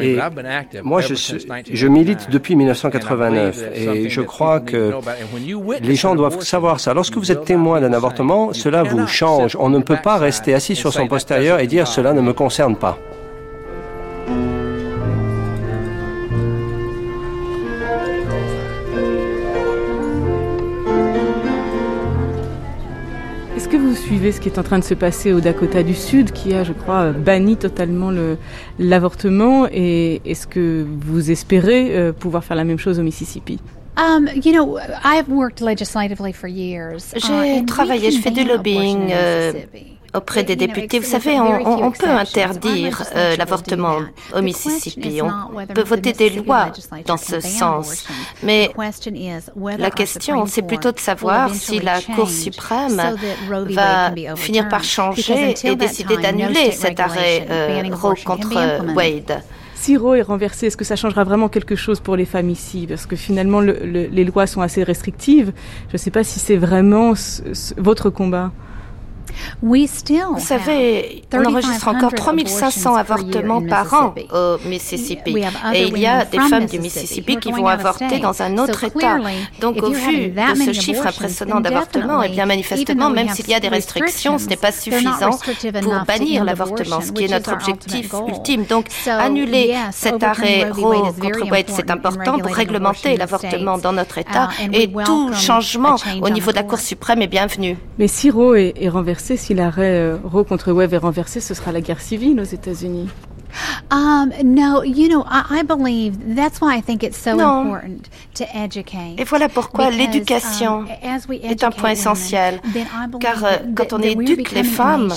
[0.01, 0.17] Et
[0.83, 1.13] moi, je,
[1.71, 3.63] je milite depuis 1989.
[3.73, 4.93] Et je crois que
[5.81, 6.93] les gens doivent savoir ça.
[6.93, 9.55] Lorsque vous êtes témoin d'un avortement, cela vous change.
[9.59, 12.75] On ne peut pas rester assis sur son postérieur et dire cela ne me concerne
[12.75, 12.97] pas.
[24.05, 26.63] Suivez ce qui est en train de se passer au Dakota du Sud, qui a,
[26.63, 28.11] je crois, banni totalement
[28.77, 29.67] l'avortement.
[29.71, 33.59] Et est-ce que vous espérez euh, pouvoir faire la même chose au Mississippi?
[33.97, 34.29] Um,
[37.15, 39.11] J'ai travaillé, je fais du lobbying
[40.15, 40.99] auprès des députés.
[40.99, 43.97] Vous savez, on, peut interdire euh, l'avortement
[44.35, 45.21] au Mississippi.
[45.21, 46.71] On peut voter des lois
[47.05, 48.07] dans ce sens.
[48.43, 48.71] Mais
[49.77, 53.01] la question, c'est plutôt de savoir si la Cour suprême
[53.69, 59.41] va finir par changer et décider d'annuler cet arrêt euh, Roe contre Wade.
[59.75, 62.87] Si Roe est renversé, est-ce que ça changera vraiment quelque chose pour les femmes ici?
[62.87, 65.51] Parce que finalement, les lois sont assez restrictives.
[65.89, 67.13] Je ne sais pas si c'est vraiment
[67.77, 68.51] votre combat.
[69.61, 75.35] Vous savez, on enregistre encore 3500 avortements par an au Mississippi.
[75.73, 79.17] Et il y a des femmes du Mississippi qui vont avorter dans un autre État.
[79.59, 83.53] Donc, au vu de ce chiffre impressionnant d'avortements, et eh bien manifestement, même s'il y
[83.53, 85.31] a des restrictions, ce n'est pas suffisant
[85.81, 88.65] pour bannir l'avortement, ce qui est notre objectif ultime.
[88.65, 94.49] Donc, annuler cet arrêt Roe contre Wade, c'est important pour réglementer l'avortement dans notre État.
[94.73, 97.77] Et tout changement au niveau de la Cour suprême est bienvenu.
[97.97, 101.71] Mais si Roe est renversé, si l'arrêt euh, Roe contre Wade est renversé, ce sera
[101.71, 103.09] la guerre civile aux États-Unis.
[103.91, 109.19] Um, no, you know, I, believe that's why I think it's so important to educate.
[109.19, 110.87] Et voilà pourquoi l'éducation um,
[111.31, 112.59] est un point essentiel.
[113.19, 115.09] Car euh, quand on éduque les femmes,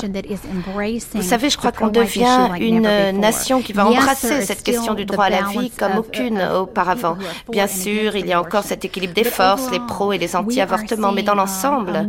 [1.15, 5.25] vous savez, je crois qu'on devient une nation qui va embrasser cette question du droit
[5.25, 7.17] à la vie comme aucune auparavant.
[7.51, 11.13] Bien sûr, il y a encore cet équilibre des forces, les pros et les anti-avortements,
[11.13, 12.09] mais dans um, l'ensemble,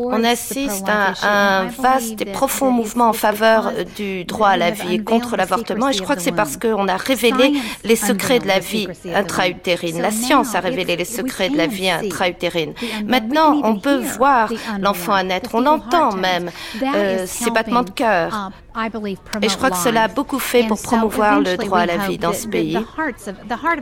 [0.00, 4.94] on assiste à un vaste et profond mouvement en faveur du droit à la vie
[4.94, 5.88] et contre l'avortement.
[5.88, 7.52] Et je crois que c'est parce qu'on a révélé
[7.84, 10.00] les secrets de la vie intra-utérine.
[10.00, 12.74] La science a révélé les secrets de la vie intra-utérine.
[13.06, 15.50] Maintenant, on peut voir l'enfant à naître.
[15.54, 16.50] On entend même
[16.82, 18.50] euh, ses battements de cœur.
[19.40, 22.18] Et je crois que cela a beaucoup fait pour promouvoir le droit à la vie
[22.18, 22.76] dans ce pays.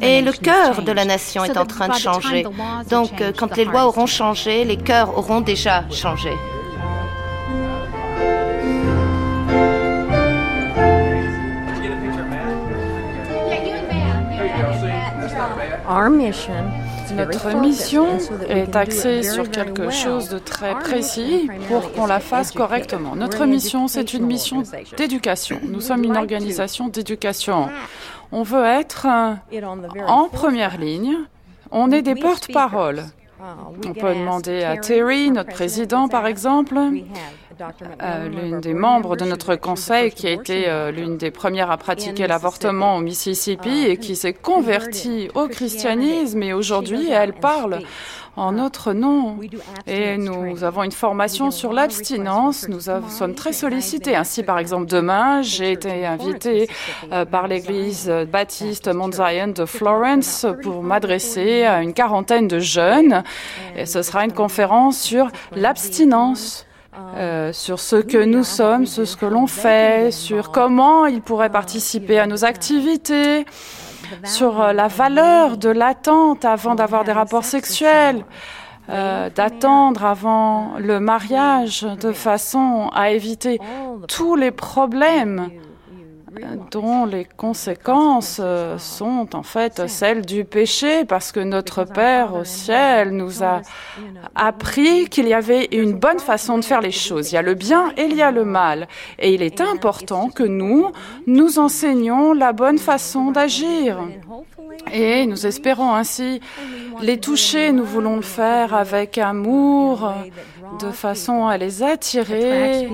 [0.03, 2.45] Et le cœur de la nation est en train de changer.
[2.91, 6.31] Donc, euh, quand les lois auront changé, les cœurs auront déjà changé.
[15.89, 16.53] Our mission
[17.17, 18.07] notre mission
[18.49, 23.15] est axée sur quelque chose de très précis pour qu'on la fasse correctement.
[23.17, 24.63] Notre mission, c'est une mission
[24.97, 25.61] d'éducation.
[25.63, 27.69] Nous sommes une organisation d'éducation.
[28.31, 29.07] On veut être
[30.07, 31.17] en première ligne.
[31.71, 33.05] On est des porte-paroles.
[33.85, 36.77] On peut demander à Terry, notre président par exemple,
[38.03, 41.77] euh, l'une des membres de notre conseil qui a été euh, l'une des premières à
[41.77, 46.43] pratiquer l'avortement au Mississippi et qui s'est convertie au christianisme.
[46.43, 47.81] Et aujourd'hui elle parle
[48.37, 49.39] en notre nom.
[49.87, 52.69] Et nous avons une formation sur l'abstinence.
[52.69, 54.17] Nous sommes très sollicités.
[54.17, 56.69] Ainsi, par exemple, demain, j'ai été invité
[57.13, 59.11] euh, par l'église baptiste Mount
[59.55, 63.23] de Florence pour m'adresser à une quarantaine de jeunes.
[63.77, 66.67] Et ce sera une conférence sur l'abstinence.
[67.17, 71.51] Euh, sur ce que nous sommes, sur ce que l'on fait, sur comment ils pourraient
[71.51, 73.47] participer à nos activités,
[74.25, 78.25] sur euh, la valeur de l'attente avant d'avoir des rapports sexuels.
[78.89, 83.61] Euh, d'attendre avant le mariage de façon à éviter
[84.09, 85.51] tous les problèmes
[86.71, 92.45] dont les conséquences euh, sont en fait celles du péché, parce que notre Père au
[92.45, 93.61] ciel nous a
[94.35, 97.33] appris qu'il y avait une bonne façon de faire les choses.
[97.33, 98.89] Il y a le bien et il y a le mal.
[99.19, 100.91] Et il est important que nous,
[101.27, 103.99] nous enseignions la bonne façon d'agir.
[104.93, 106.41] Et nous espérons ainsi
[107.01, 107.73] les toucher.
[107.73, 110.13] Nous voulons le faire avec amour,
[110.81, 112.89] de façon à les attirer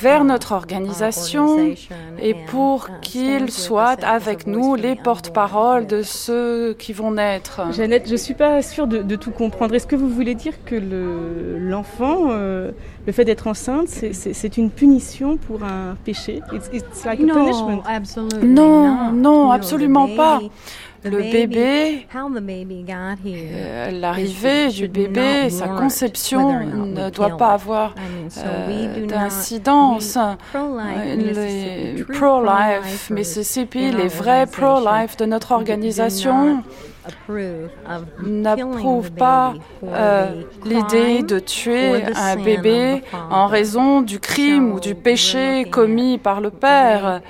[0.00, 1.74] vers notre organisation
[2.20, 7.72] et pour qu'ils soient avec nous les porte-paroles de ceux qui vont naître.
[7.72, 9.74] Jeannette, je ne suis pas sûre de, tout comprendre.
[9.74, 10.76] Est-ce que vous voulez dire que
[11.58, 12.70] l'enfant, le, euh,
[13.06, 16.40] le fait d'être enceinte, c'est une punition pour un péché?
[18.42, 20.40] Non, non, absolument pas
[21.04, 22.06] le bébé,
[23.26, 27.94] euh, l'arrivée du bébé, sa conception ne doit pas avoir
[28.38, 30.18] euh, d'incidence.
[30.54, 36.62] Euh, les pro-life Mississippi, les vrais pro-life de notre organisation,
[38.24, 45.66] n'approuve pas euh, l'idée de tuer un bébé en raison du crime ou du péché
[45.70, 47.20] commis par le père.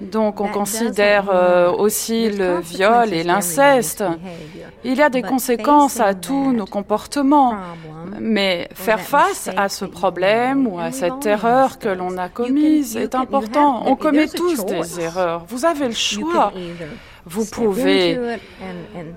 [0.00, 4.04] Donc on considère euh, aussi le viol et l'inceste.
[4.84, 7.56] Il y a des conséquences à tous nos comportements,
[8.18, 13.14] mais faire face à ce problème ou à cette erreur que l'on a commise est
[13.14, 13.82] important.
[13.86, 15.44] On commet tous des erreurs.
[15.48, 16.52] Vous avez le choix.
[17.26, 18.18] Vous pouvez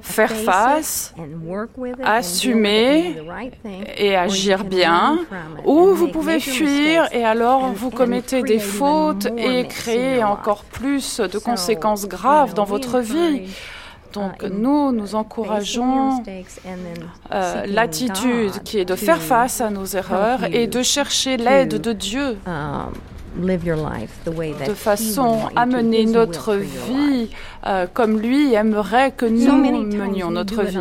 [0.02, 1.14] faire face,
[2.04, 3.16] assumer
[3.98, 5.20] et agir bien,
[5.66, 11.38] ou vous pouvez fuir et alors vous commettez des fautes et créer encore plus de
[11.40, 13.50] conséquences graves dans votre vie.
[14.14, 16.24] Donc nous, nous encourageons
[17.32, 21.94] euh, l'attitude qui est de faire face à nos erreurs et de chercher l'aide de
[21.94, 22.38] Dieu.
[24.68, 27.30] De façon à mener notre vie
[27.66, 30.78] euh, comme lui aimerait que nous menions notre vie.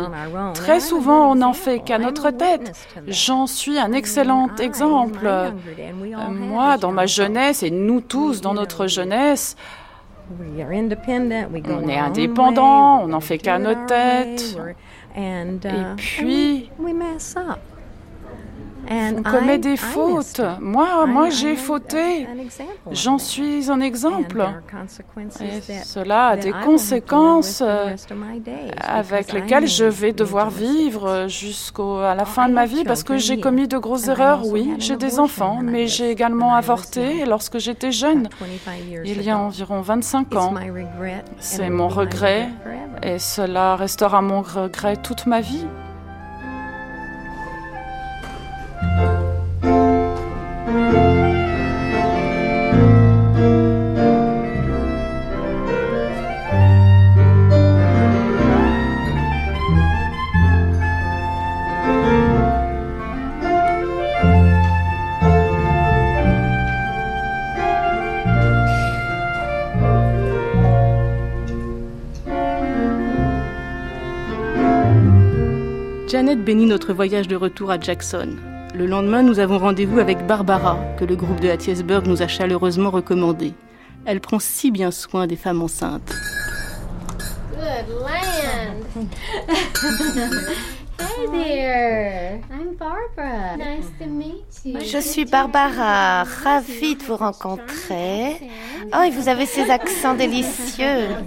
[0.53, 2.71] Très souvent, on n'en fait qu'à notre tête.
[3.07, 5.21] J'en suis un excellent exemple.
[5.23, 5.51] Euh,
[6.31, 9.55] moi, dans ma jeunesse, et nous tous dans notre jeunesse,
[10.29, 14.57] on est indépendant, on n'en fait qu'à notre tête.
[15.15, 16.69] Et puis,
[18.89, 20.41] on commet des fautes.
[20.59, 22.27] Moi, moi j'ai fauté.
[22.91, 24.43] J'en suis un exemple.
[25.41, 27.95] Et cela a des conséquences euh,
[28.79, 33.39] avec lesquelles je vais devoir vivre jusqu'à la fin de ma vie parce que j'ai
[33.39, 34.45] commis de grosses erreurs.
[34.45, 38.29] Oui, j'ai des enfants, mais j'ai également avorté lorsque j'étais jeune,
[39.05, 40.53] il y a environ 25 ans.
[41.39, 42.49] C'est mon regret
[43.01, 45.65] et cela restera mon regret toute ma vie.
[76.13, 78.35] Janet bénit notre voyage de retour à Jackson.
[78.75, 82.89] Le lendemain, nous avons rendez-vous avec Barbara, que le groupe de Hattiesburg nous a chaleureusement
[82.89, 83.53] recommandé.
[84.05, 86.11] Elle prend si bien soin des femmes enceintes.
[87.51, 89.07] Good land.
[91.03, 92.41] Hey there.
[92.49, 93.57] I'm Barbara.
[93.57, 94.79] Nice to meet you.
[94.79, 98.37] Je suis Barbara, ravie de vous rencontrer.
[98.93, 101.09] Oh, et vous avez ces accents délicieux.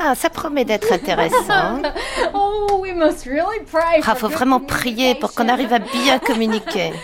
[0.00, 1.82] Ah, ça promet d'être intéressant.
[2.34, 4.00] oh, we must really pray.
[4.06, 6.92] Ah, faut vraiment prier pour qu'on arrive à bien communiquer.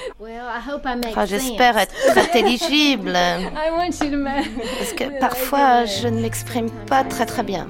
[1.17, 3.17] Ah, j'espère être intelligible.
[4.79, 7.69] Parce que parfois, je ne m'exprime pas très très bien.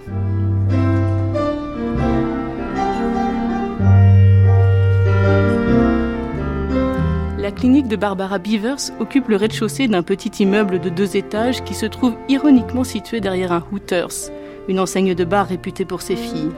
[7.44, 11.74] La clinique de Barbara Beavers occupe le rez-de-chaussée d'un petit immeuble de deux étages qui
[11.74, 14.30] se trouve ironiquement situé derrière un Hooters,
[14.66, 16.52] une enseigne de bar réputée pour ses filles.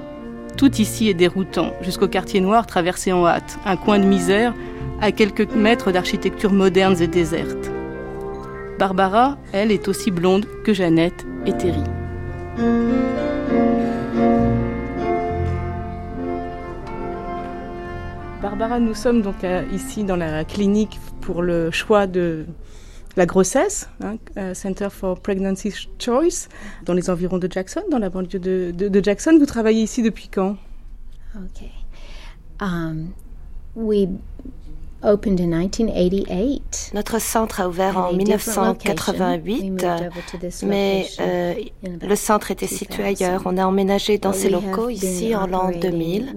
[0.56, 4.54] Tout ici est déroutant, jusqu'au quartier noir traversé en hâte, un coin de misère
[5.00, 7.68] à quelques mètres d'architecture modernes et déserte.
[8.78, 11.82] Barbara, elle, est aussi blonde que Jeannette et Terry.
[18.42, 22.44] Barbara, nous sommes donc euh, ici dans la clinique pour le choix de
[23.16, 26.48] la grossesse, hein, euh, Center for Pregnancy Choice,
[26.84, 29.36] dans les environs de Jackson, dans la banlieue de, Jackson.
[29.38, 30.56] Vous travaillez ici depuis quand?
[31.34, 31.68] Ok.
[32.60, 33.12] Um,
[33.74, 34.06] we
[36.94, 39.86] notre centre a ouvert en 1988,
[40.64, 41.54] mais euh,
[42.02, 43.42] le centre était situé ailleurs.
[43.44, 46.34] On a emménagé dans ces locaux ici en l'an 2000.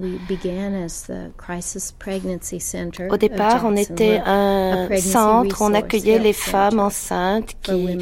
[3.10, 7.98] Au départ, on était un centre où on accueillait les femmes enceintes qui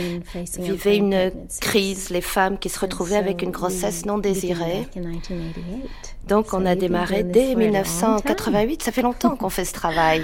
[0.57, 1.31] vivaient une
[1.61, 4.87] crise, les femmes qui se retrouvaient avec une grossesse non désirée.
[6.27, 8.83] Donc on a démarré dès 1988.
[8.83, 10.23] Ça fait longtemps qu'on fait ce travail.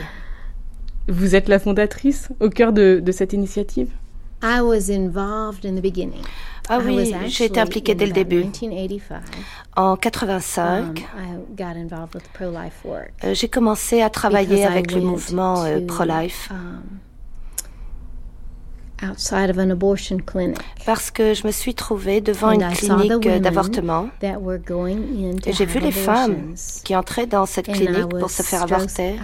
[1.08, 3.89] Vous êtes la fondatrice au cœur de, de cette initiative?
[6.70, 8.45] Ah oui, j'ai été impliquée dès le début.
[9.76, 10.93] En 85, um,
[13.24, 16.49] euh, j'ai commencé à travailler avec le mouvement euh, pro-life.
[16.51, 16.82] Um,
[20.86, 24.10] Parce que je me suis trouvée devant une clinique d'avortement.
[25.45, 29.16] Et j'ai vu les femmes qui entraient dans cette clinique pour se faire avorter.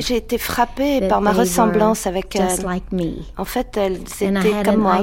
[0.00, 2.48] J'ai été frappée par ma ressemblance avec elles.
[3.36, 4.94] En fait, elles étaient comme moi.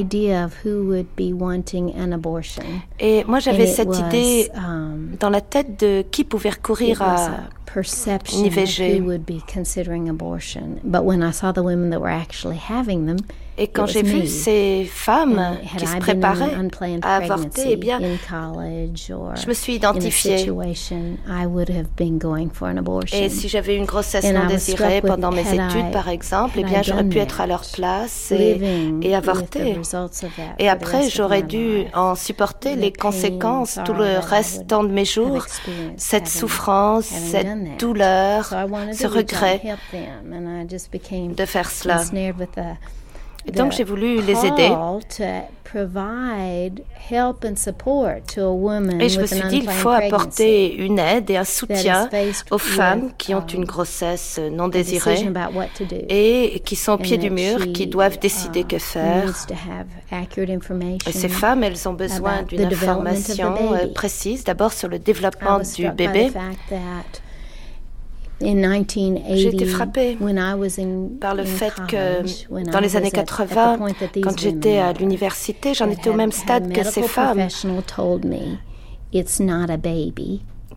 [3.00, 7.30] Et moi, j'avais cette idée um, dans la tête de qui pouvait recourir à
[8.34, 9.02] une IVG.
[13.62, 16.56] Et quand j'ai vu ces femmes qui se préparaient
[17.02, 18.00] à avorter, eh bien,
[19.02, 20.50] je me suis identifiée.
[23.14, 27.04] Et si j'avais une grossesse non désirée pendant mes études, par exemple, eh bien, j'aurais
[27.04, 28.62] pu être à leur place et,
[29.02, 29.78] et avorter.
[30.58, 35.46] Et après, j'aurais dû en supporter les conséquences tout le restant de mes jours,
[35.98, 38.54] cette souffrance, cette douleur,
[38.94, 39.62] ce regret
[40.24, 42.02] de faire cela.
[43.46, 44.72] Et donc j'ai voulu les aider.
[49.00, 52.10] Et je me suis dit, il faut apporter une aide et un soutien
[52.50, 55.32] aux femmes qui ont une um, grossesse non désirée
[56.10, 59.34] et qui sont au pied du mur, qui doivent décider que um, faire.
[61.08, 65.90] Et ces femmes, elles ont besoin d'une information euh, précise, d'abord sur le développement du
[65.92, 66.32] bébé.
[68.42, 70.18] J'ai été frappée
[71.20, 73.78] par le fait que dans les années 80,
[74.24, 77.48] quand j'étais à l'université, j'en étais au même stade que ces femmes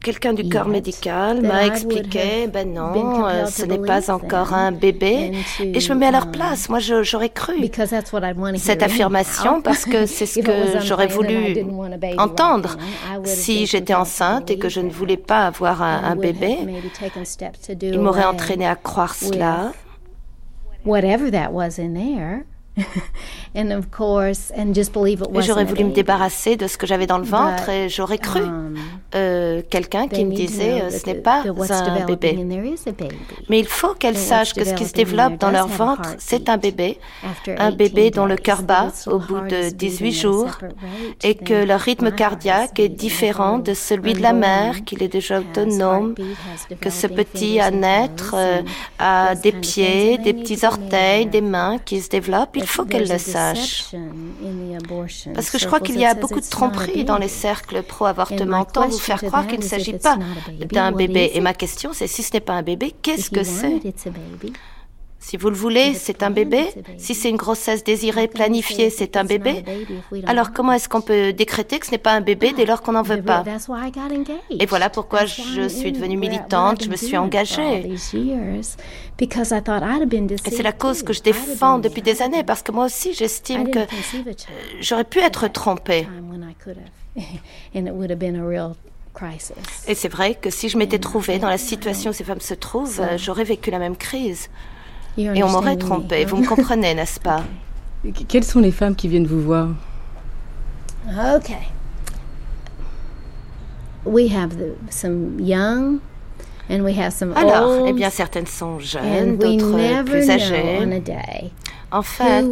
[0.02, 5.32] quelqu'un du corps médical m'a expliqué, ben non, euh, ce n'est pas encore un bébé.
[5.60, 6.68] Et je me mets à leur um, place.
[6.68, 7.54] Moi, j'aurais cru
[8.56, 11.56] cette affirmation parce que c'est ce que j'aurais voulu
[12.18, 12.76] entendre
[13.24, 16.58] si j'étais enceinte et que je ne voulais pas avoir un, un bébé.
[17.80, 19.72] Il m'aurait entraîné à croire cela.
[20.84, 22.44] Whatever that was in there.
[23.54, 28.40] et j'aurais voulu me débarrasser de ce que j'avais dans le ventre et j'aurais cru
[28.40, 28.74] um,
[29.14, 32.38] euh, quelqu'un qui me disait euh, ce n'est pas un bébé.
[33.50, 36.56] Mais il faut qu'elles sachent que ce qui se développe dans leur ventre, c'est un
[36.56, 36.98] bébé,
[37.46, 40.58] un bébé dont le cœur bat au bout de 18 jours
[41.22, 45.40] et que leur rythme cardiaque est différent de celui de la mère, qu'il est déjà
[45.40, 46.14] autonome,
[46.80, 48.62] que ce petit à naître euh,
[48.98, 53.18] a des pieds, des petits orteils, des mains qui se développent il faut qu'elle le
[53.18, 53.84] sache.
[55.34, 58.64] Parce que je crois qu'il y a beaucoup de tromperies dans les cercles pro-avortement.
[58.64, 60.18] Tant vous faire croire qu'il ne s'agit pas
[60.70, 61.32] d'un bébé.
[61.34, 63.80] Et ma question, c'est si ce n'est pas un bébé, qu'est-ce que c'est?
[65.22, 66.66] Si vous le voulez, c'est un bébé.
[66.98, 69.62] Si c'est une grossesse désirée, planifiée, c'est un bébé.
[70.26, 72.92] Alors comment est-ce qu'on peut décréter que ce n'est pas un bébé dès lors qu'on
[72.92, 73.44] n'en veut pas
[74.50, 77.88] Et voilà pourquoi je suis devenue militante, je me suis engagée.
[80.44, 83.70] Et c'est la cause que je défends depuis des années parce que moi aussi j'estime
[83.70, 84.32] que euh,
[84.80, 86.08] j'aurais pu être trompée.
[89.86, 92.54] Et c'est vrai que si je m'étais trouvée dans la situation où ces femmes se
[92.54, 94.48] trouvent, euh, j'aurais vécu la même crise.
[95.18, 96.24] Et on m'aurait trompé.
[96.24, 97.42] Vous me comprenez, n'est-ce pas
[98.28, 99.68] Quelles sont les femmes qui viennent vous voir
[101.08, 101.52] Ok.
[104.04, 106.00] We have the, some young
[106.68, 110.80] and we have some Alors, eh bien, certaines sont jeunes, d'autres plus âgées.
[111.92, 112.44] En fait,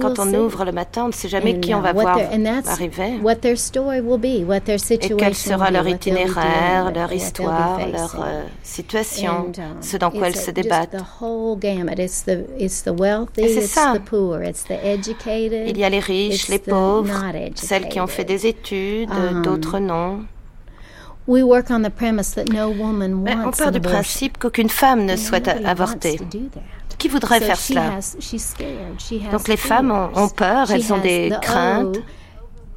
[0.00, 2.18] quand on ouvre le matin, on ne sait jamais qui on va voir
[2.66, 3.18] arriver.
[4.90, 10.36] Et quel sera leur itinéraire, leur histoire, leur euh, situation, um, ce dans quoi elles
[10.36, 10.96] se débattent.
[13.38, 13.94] Et c'est ça.
[15.66, 17.24] Il y a les riches, les pauvres,
[17.54, 20.20] celles qui ont fait des études, um, d'autres non.
[23.46, 26.18] On part du principe qu'aucune femme ne souhaite avorter.
[27.02, 27.98] Qui voudrait faire cela
[29.32, 31.98] Donc les femmes ont, peur, elles ont des craintes.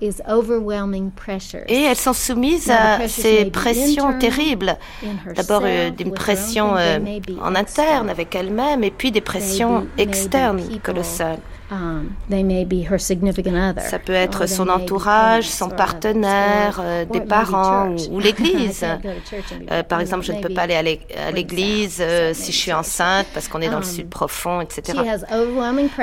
[0.01, 4.79] Et elles sont soumises à ces pressions terribles.
[5.35, 6.97] D'abord euh, une pression euh,
[7.39, 11.37] en interne avec elles-mêmes et puis des pressions externes colossales.
[11.71, 18.85] Um, Ça peut être son entourage, son partenaire, euh, des parents ou, l'Église.
[19.71, 23.25] Euh, par exemple, je ne peux pas aller à l'Église euh, si je suis enceinte
[23.33, 24.99] parce qu'on est dans le um, sud profond, etc.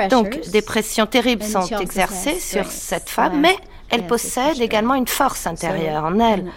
[0.09, 3.55] Donc, des pressions terribles sont exercées sur cette femme, mais
[3.93, 6.51] elle possède également une force intérieure en elle.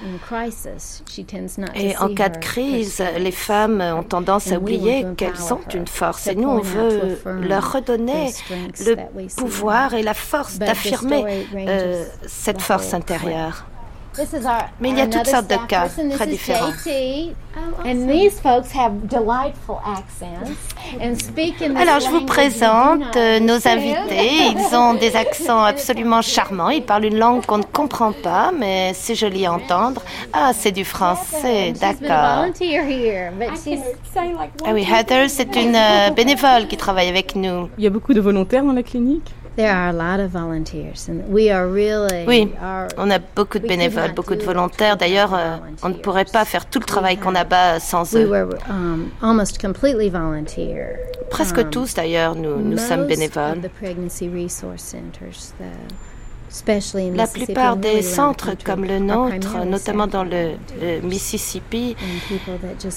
[1.75, 6.27] Et en cas de crise, les femmes ont tendance à oublier qu'elles ont une force.
[6.29, 8.33] Et nous, on veut leur redonner
[8.81, 8.97] le
[9.37, 13.67] pouvoir et la force d'affirmer euh, cette force intérieure.
[14.81, 16.71] Mais il y a toutes sortes de cas très différents.
[21.77, 24.53] Alors, je vous présente nos invités.
[24.55, 26.71] Ils ont des accents absolument charmants.
[26.71, 30.03] Ils parlent une langue qu'on ne comprend pas, mais c'est joli à entendre.
[30.33, 32.47] Ah, c'est du français, d'accord.
[34.65, 37.69] Ah oui, Heather, c'est une euh, bénévole qui travaille avec nous.
[37.79, 39.33] Il y a beaucoup de volontaires dans la clinique?
[42.29, 42.53] Oui,
[42.99, 44.97] on a beaucoup de bénévoles, beaucoup de volontaires.
[44.97, 48.31] D'ailleurs, euh, on ne pourrait pas faire tout le travail qu'on a bas sans eux.
[48.69, 49.11] Um,
[51.31, 53.61] Presque um, tous, d'ailleurs, nous, nous sommes bénévoles.
[57.15, 60.53] La plupart des centres comme le nôtre, notamment dans le,
[61.03, 61.97] Mississippi,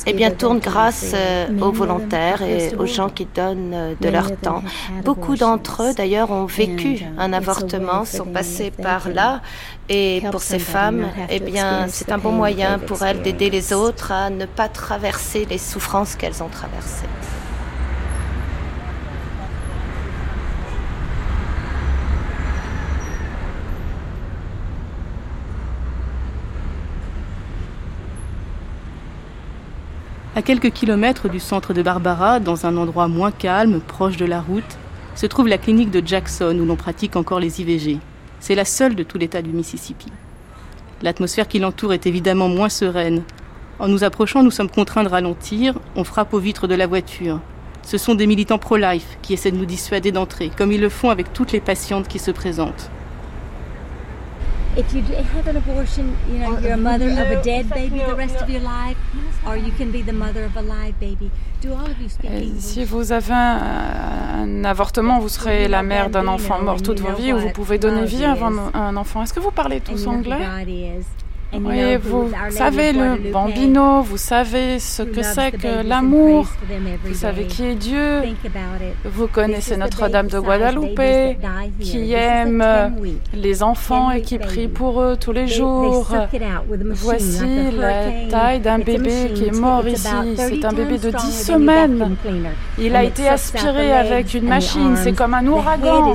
[0.06, 4.36] eh bien, tournent grâce euh, aux volontaires et aux gens qui donnent euh, de leur
[4.38, 4.64] temps.
[5.04, 9.41] Beaucoup d'entre eux, d'ailleurs, ont vécu un avortement, sont passés par là.
[9.89, 14.12] Et pour ces femmes, eh bien, c'est un bon moyen pour elles d'aider les autres
[14.12, 17.08] à ne pas traverser les souffrances qu'elles ont traversées.
[30.39, 34.39] À quelques kilomètres du centre de Barbara, dans un endroit moins calme, proche de la
[34.39, 34.77] route,
[35.13, 37.99] se trouve la clinique de Jackson où l'on pratique encore les IVG.
[38.39, 40.07] C'est la seule de tout l'État du Mississippi.
[41.01, 43.23] L'atmosphère qui l'entoure est évidemment moins sereine.
[43.79, 47.41] En nous approchant, nous sommes contraints de ralentir, on frappe aux vitres de la voiture.
[47.85, 51.09] Ce sont des militants pro-life qui essaient de nous dissuader d'entrer, comme ils le font
[51.09, 52.89] avec toutes les patientes qui se présentent.
[54.80, 55.03] If you
[55.36, 58.49] have an abortion, you know, you're a mother of a dead baby the rest of
[58.49, 58.97] your life,
[59.45, 61.30] or you can be the mother of a live baby.
[61.61, 62.63] Do all of you speak English?
[62.63, 63.57] Si vous avez un,
[64.43, 67.77] un avortement, vous serez la mère d'un enfant mort toute vos vies, ou vous pouvez
[67.77, 68.36] donner vie à
[68.73, 69.23] un enfant.
[69.23, 70.39] Est-ce que vous parlez tous anglais?
[71.52, 76.47] Oui, vous savez le bambino, vous savez ce que c'est que l'amour,
[77.04, 78.22] vous savez qui est Dieu,
[79.06, 81.02] vous connaissez Notre-Dame de Guadalupe,
[81.80, 82.64] qui aime
[83.34, 86.08] les enfants et qui prie pour eux tous les jours.
[86.93, 90.08] Voici la taille d'un bébé qui est mort ici.
[90.36, 92.16] C'est un bébé de 10 semaines.
[92.78, 96.14] Il a été aspiré avec une machine, c'est comme un ouragan.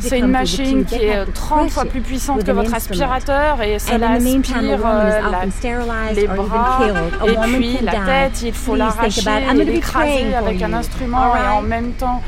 [0.00, 4.71] C'est une machine qui est 30 fois plus puissante que votre aspirateur et cela aspire
[4.76, 6.80] la, les bras
[7.26, 11.92] et puis la tête, il faut l'arracher et l'écraser avec un instrument et en même
[11.92, 12.22] temps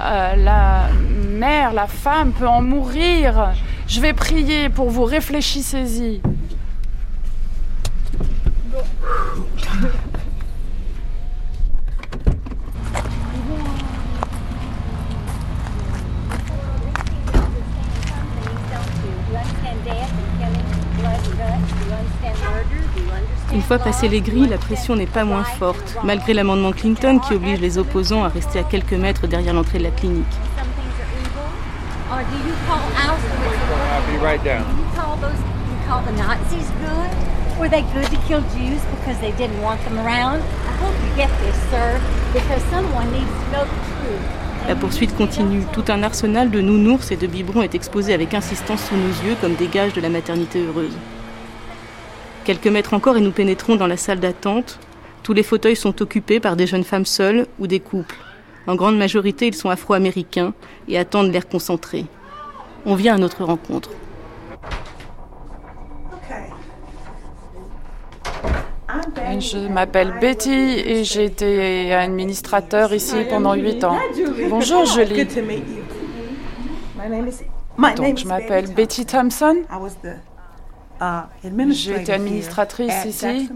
[0.00, 0.88] euh, la
[1.28, 3.52] mère, la femme peut en mourir.
[3.86, 6.20] Je vais prier pour vous, réfléchissez-y.
[23.52, 27.34] Une fois passé les grilles, la pression n'est pas moins forte, malgré l'amendement Clinton qui
[27.34, 30.24] oblige les opposants à rester à quelques mètres derrière l'entrée de la clinique.
[44.68, 45.64] La poursuite continue.
[45.72, 49.36] Tout un arsenal de nounours et de biberons est exposé avec insistance sous nos yeux
[49.40, 50.96] comme des gages de la maternité heureuse.
[52.44, 54.80] Quelques mètres encore et nous pénétrons dans la salle d'attente.
[55.22, 58.16] Tous les fauteuils sont occupés par des jeunes femmes seules ou des couples.
[58.66, 60.52] En grande majorité, ils sont afro-américains
[60.88, 62.06] et attendent l'air concentré.
[62.84, 63.90] On vient à notre rencontre.
[69.38, 73.98] Je m'appelle Betty et j'ai été administrateur ici pendant huit ans.
[74.48, 75.26] Bonjour Julie.
[77.96, 79.56] Donc, je m'appelle Betty Thompson.
[81.70, 83.48] J'ai été administratrice ici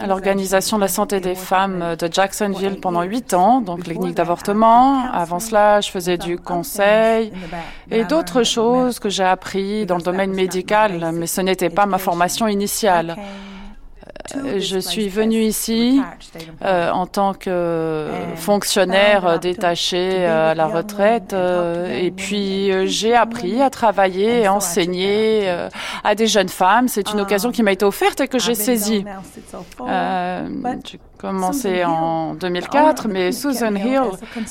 [0.00, 5.04] à l'Organisation de la santé des femmes de Jacksonville pendant huit ans, donc clinique d'avortement.
[5.12, 7.32] Avant cela, je faisais du conseil
[7.90, 11.98] et d'autres choses que j'ai appris dans le domaine médical, mais ce n'était pas ma
[11.98, 13.16] formation initiale.
[14.36, 16.00] Euh, je suis venue ici
[16.64, 23.70] euh, en tant que fonctionnaire détaché à la retraite et puis euh, j'ai appris à
[23.70, 25.52] travailler et enseigner
[26.04, 26.88] à des jeunes femmes.
[26.88, 29.04] C'est une occasion qui m'a été offerte et que j'ai saisie.
[30.84, 34.02] j'ai commencé en 2004, mais Susan Hill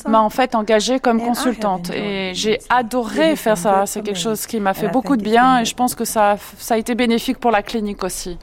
[0.08, 1.90] m'a en fait engagée comme consultante.
[1.92, 3.86] et j'ai adoré faire ça.
[3.86, 6.76] C'est quelque chose qui m'a fait beaucoup de bien et je pense que ça, ça
[6.76, 8.38] a été bénéfique pour la clinique aussi.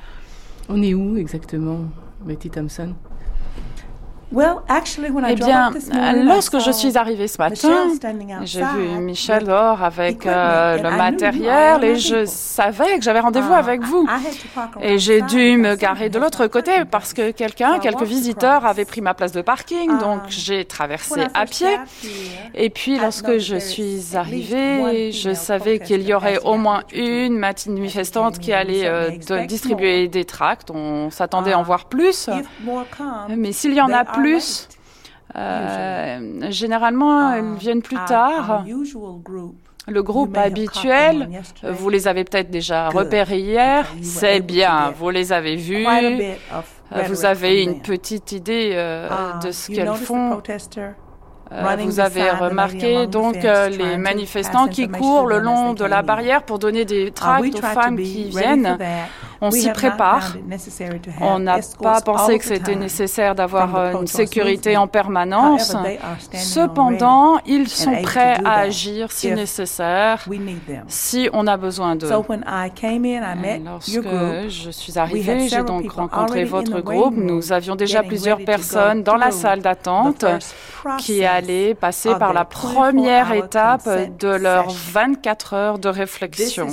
[0.70, 1.86] On est où exactement,
[2.26, 2.94] Betty Thompson?
[5.28, 5.72] Eh bien,
[6.14, 7.88] lorsque je suis arrivée ce matin,
[8.42, 13.56] j'ai vu Michel dehors avec euh, le matériel et je savais que j'avais rendez-vous uh,
[13.56, 14.06] avec vous.
[14.82, 19.00] Et j'ai dû me garer de l'autre côté parce que quelqu'un, quelques visiteurs avaient pris
[19.00, 21.78] ma place de parking, donc um, j'ai traversé à pied.
[22.54, 28.38] Et puis, lorsque je suis arrivée, je savais qu'il y aurait au moins une manifestante
[28.38, 29.10] qui allait euh,
[29.46, 30.70] distribuer des tracts.
[30.70, 32.28] On s'attendait à en uh, voir plus.
[33.34, 34.68] Mais s'il y en a plus, plus.
[35.36, 38.64] Euh, généralement, elles viennent plus tard.
[39.86, 41.30] Le groupe habituel,
[41.62, 45.86] vous les avez peut-être déjà repérés hier, c'est bien, vous les avez vus,
[46.90, 50.42] vous avez une petite idée euh, ah, de ce qu'elles font.
[51.50, 56.42] Euh, vous avez remarqué donc euh, les manifestants qui courent le long de la barrière
[56.42, 58.76] pour donner des uh, tracts aux femmes qui viennent.
[59.40, 60.36] On s'y prépare.
[61.20, 65.76] On n'a pas pensé que c'était nécessaire d'avoir une sécurité en permanence.
[66.34, 70.24] Cependant, ils sont prêts à agir si nécessaire,
[70.88, 72.10] si on a besoin d'eux.
[73.64, 77.14] Lorsque je suis arrivée, j'ai donc rencontré votre groupe.
[77.16, 80.24] Nous avions déjà plusieurs personnes dans la salle d'attente
[80.98, 86.68] qui allaient passer par la première étape de leurs 24 heures de réflexion.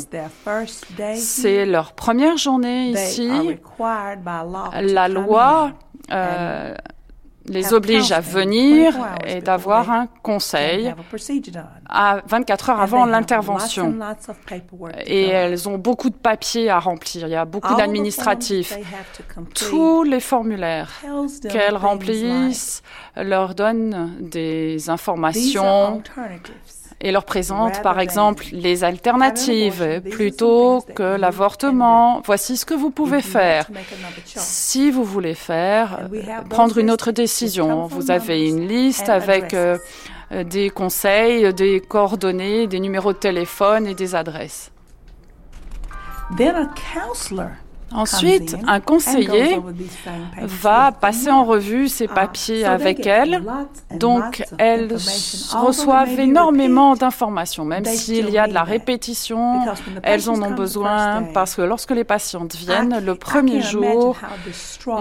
[1.15, 3.29] C'est leur première journée ici.
[4.81, 5.71] La loi
[7.47, 10.93] les oblige à venir et d'avoir un conseil
[11.87, 13.95] à 24 heures avant l'intervention.
[15.05, 18.77] Et elles ont beaucoup de papiers à remplir, il y a beaucoup d'administratifs.
[19.53, 20.91] Tous les formulaires
[21.49, 22.81] qu'elles remplissent
[23.15, 26.01] leur donnent des informations
[27.05, 32.21] et leur présente par exemple les alternatives plutôt que l'avortement.
[32.25, 33.67] Voici ce que vous pouvez faire.
[34.25, 36.09] Si vous voulez faire,
[36.49, 39.77] prendre une autre décision, vous avez une liste avec euh,
[40.45, 44.71] des conseils, des coordonnées, des numéros de téléphone et des adresses.
[47.95, 49.59] Ensuite, un conseiller
[50.41, 53.43] va passer en revue ces ah, papiers avec elle.
[53.91, 54.95] Donc, elles
[55.53, 59.65] reçoivent énormément d'informations, même s'il y a de la répétition,
[60.03, 64.17] elles en ont besoin parce que lorsque les patientes viennent le premier jour,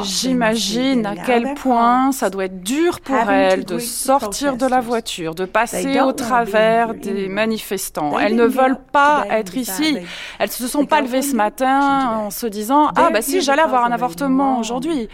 [0.03, 5.35] j'imagine à quel point ça doit être dur pour elles de sortir de la voiture,
[5.35, 8.19] de passer au travers des manifestants.
[8.19, 9.99] Elles ne veulent pas être ici.
[10.39, 13.62] Elles ne se sont pas levées ce matin en se disant ah bah si j'allais
[13.62, 15.09] avoir un avortement aujourd'hui.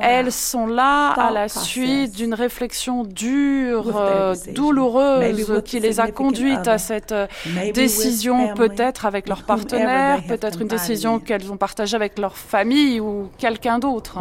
[0.00, 6.68] Elles sont là à la suite d'une réflexion dure, euh, douloureuse, qui les a conduites
[6.68, 7.26] à cette euh,
[7.72, 13.28] décision, peut-être avec leur partenaire, peut-être une décision qu'elles ont partagée avec leur famille ou
[13.38, 14.18] quelqu'un d'autre.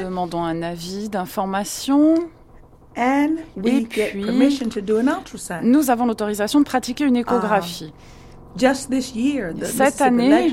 [0.00, 2.14] Demandons un avis d'information.
[3.64, 4.24] Et puis,
[5.62, 7.92] nous avons l'autorisation de pratiquer une échographie.
[9.64, 10.52] Cette année,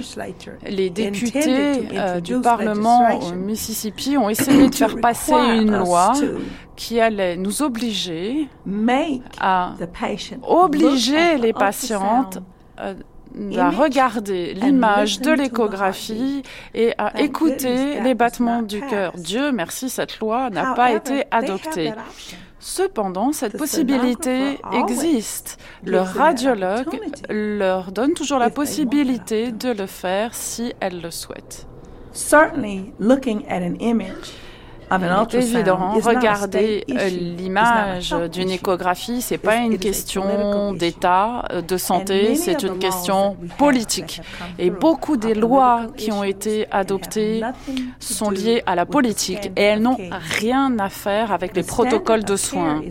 [0.68, 6.14] les députés euh, du Parlement au Mississippi ont essayé de faire passer une loi
[6.76, 8.48] qui allait nous obliger
[9.40, 9.74] à
[10.44, 12.40] obliger les patientes
[12.80, 12.94] euh,
[13.58, 16.42] à regarder l'image de l'échographie
[16.74, 19.14] et à écouter les battements du cœur.
[19.18, 21.94] Dieu merci, cette loi n'a pas été adoptée.
[22.60, 25.58] Cependant, cette possibilité existe.
[25.86, 27.00] Le radiologue
[27.30, 31.66] leur donne toujours la possibilité de le faire si elles le souhaitent.
[35.30, 35.92] C'est évident.
[36.02, 42.80] Regarder euh, l'image d'une échographie, c'est pas une question d'état euh, de santé, c'est une
[42.80, 44.22] question politique.
[44.58, 47.42] Et beaucoup des lois qui ont été adoptées
[48.00, 49.98] sont liées à la politique et elles n'ont
[50.40, 52.82] rien à faire avec les protocoles de soins.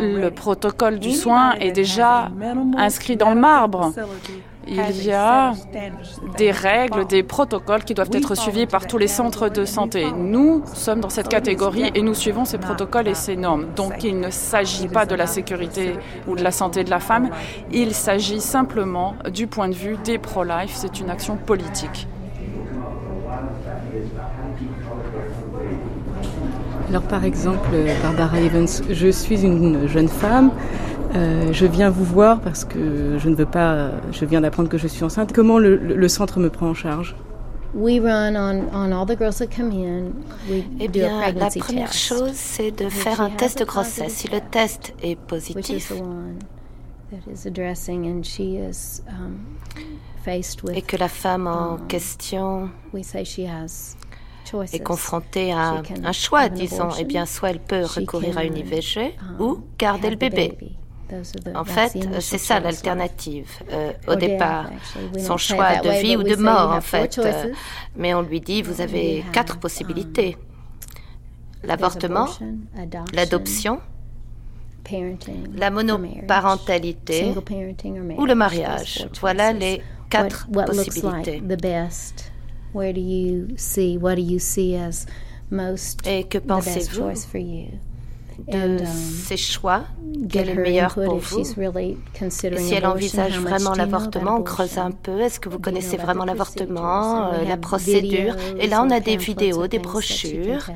[0.00, 2.30] Le protocole du soin est déjà
[2.76, 3.92] inscrit dans le marbre
[4.66, 5.52] il y a
[6.36, 10.06] des règles, des protocoles qui doivent être suivis par tous les centres de santé.
[10.16, 13.66] Nous sommes dans cette catégorie et nous suivons ces protocoles et ces normes.
[13.76, 15.94] Donc il ne s'agit pas de la sécurité
[16.26, 17.30] ou de la santé de la femme,
[17.72, 20.72] il s'agit simplement du point de vue des pro-life.
[20.74, 22.08] C'est une action politique.
[26.88, 27.70] Alors par exemple,
[28.02, 30.50] Barbara Evans, je suis une jeune femme
[31.14, 33.90] euh, je viens vous voir parce que je ne veux pas.
[34.12, 35.32] Je viens d'apprendre que je suis enceinte.
[35.32, 37.14] Comment le, le centre me prend en charge?
[40.80, 44.12] Eh bien, la première chose, c'est de faire un test de grossesse.
[44.12, 46.38] Si le test est positif, um,
[50.72, 52.70] et que la femme en um, question
[54.72, 59.16] est confrontée à un choix, disons, eh bien, soit elle peut recourir à une IVG
[59.38, 60.56] um, ou garder le bébé.
[61.54, 64.70] En fait, c'est ça l'alternative euh, au départ.
[65.18, 67.18] Son choix de vie ou de mort, en fait.
[67.18, 67.52] Euh,
[67.96, 70.36] mais on lui dit, vous avez quatre possibilités.
[70.36, 72.28] Um, L'avortement,
[73.14, 73.80] l'adoption,
[75.56, 77.34] la monoparentalité
[78.18, 79.08] ou le mariage.
[79.20, 81.42] Voilà les quatre possibilités.
[86.06, 87.10] Et que pensez-vous
[88.48, 89.84] de um, ses choix,
[90.28, 91.40] quel est le meilleur pour vous?
[91.40, 95.20] Et si elle envisage vraiment l'avortement, on creuse un peu.
[95.20, 98.36] Est-ce que vous connaissez vraiment l'avortement, euh, la procédure?
[98.58, 100.70] Et là, on a des vidéos, des brochures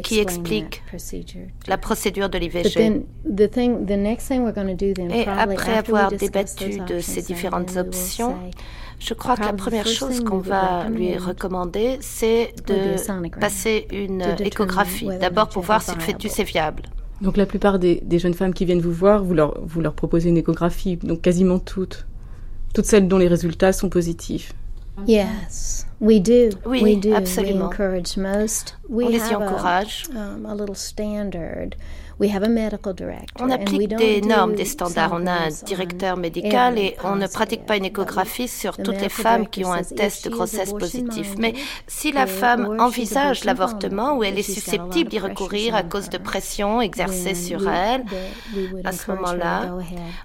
[0.00, 0.82] qui expliquent
[1.68, 3.02] la procédure de l'IVG.
[5.10, 8.36] Et après avoir débattu de ces différentes options,
[8.98, 12.96] je crois que la première chose qu'on va lui recommander, c'est de
[13.38, 16.84] passer une échographie, d'abord pour voir si le fœtus est viable.
[17.20, 20.28] Donc la plupart des, jeunes femmes qui viennent vous voir, vous leur, vous leur proposez
[20.28, 22.06] une échographie, donc quasiment toutes.
[22.74, 24.54] Toutes celles dont les résultats sont positifs.
[25.06, 26.50] Yes, we do.
[26.64, 26.82] Oui,
[27.14, 27.70] absolument.
[29.06, 30.04] On les y encourage.
[33.40, 35.12] On applique des normes, des standards.
[35.12, 39.08] On a un directeur médical et on ne pratique pas une échographie sur toutes les
[39.08, 41.34] femmes qui ont un test de grossesse positif.
[41.38, 41.54] Mais
[41.86, 46.80] si la femme envisage l'avortement ou elle est susceptible d'y recourir à cause de pression
[46.80, 48.04] exercée sur elle,
[48.84, 49.74] à ce moment-là,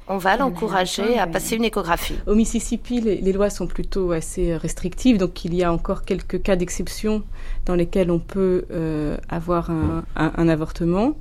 [0.07, 2.15] on va l'encourager à passer une échographie.
[2.27, 6.55] Au Mississippi, les, lois sont plutôt assez restrictives, donc il y a encore quelques cas
[6.55, 7.23] d'exception
[7.65, 9.69] dans lesquels on peut euh, avoir
[10.15, 11.15] un avortement.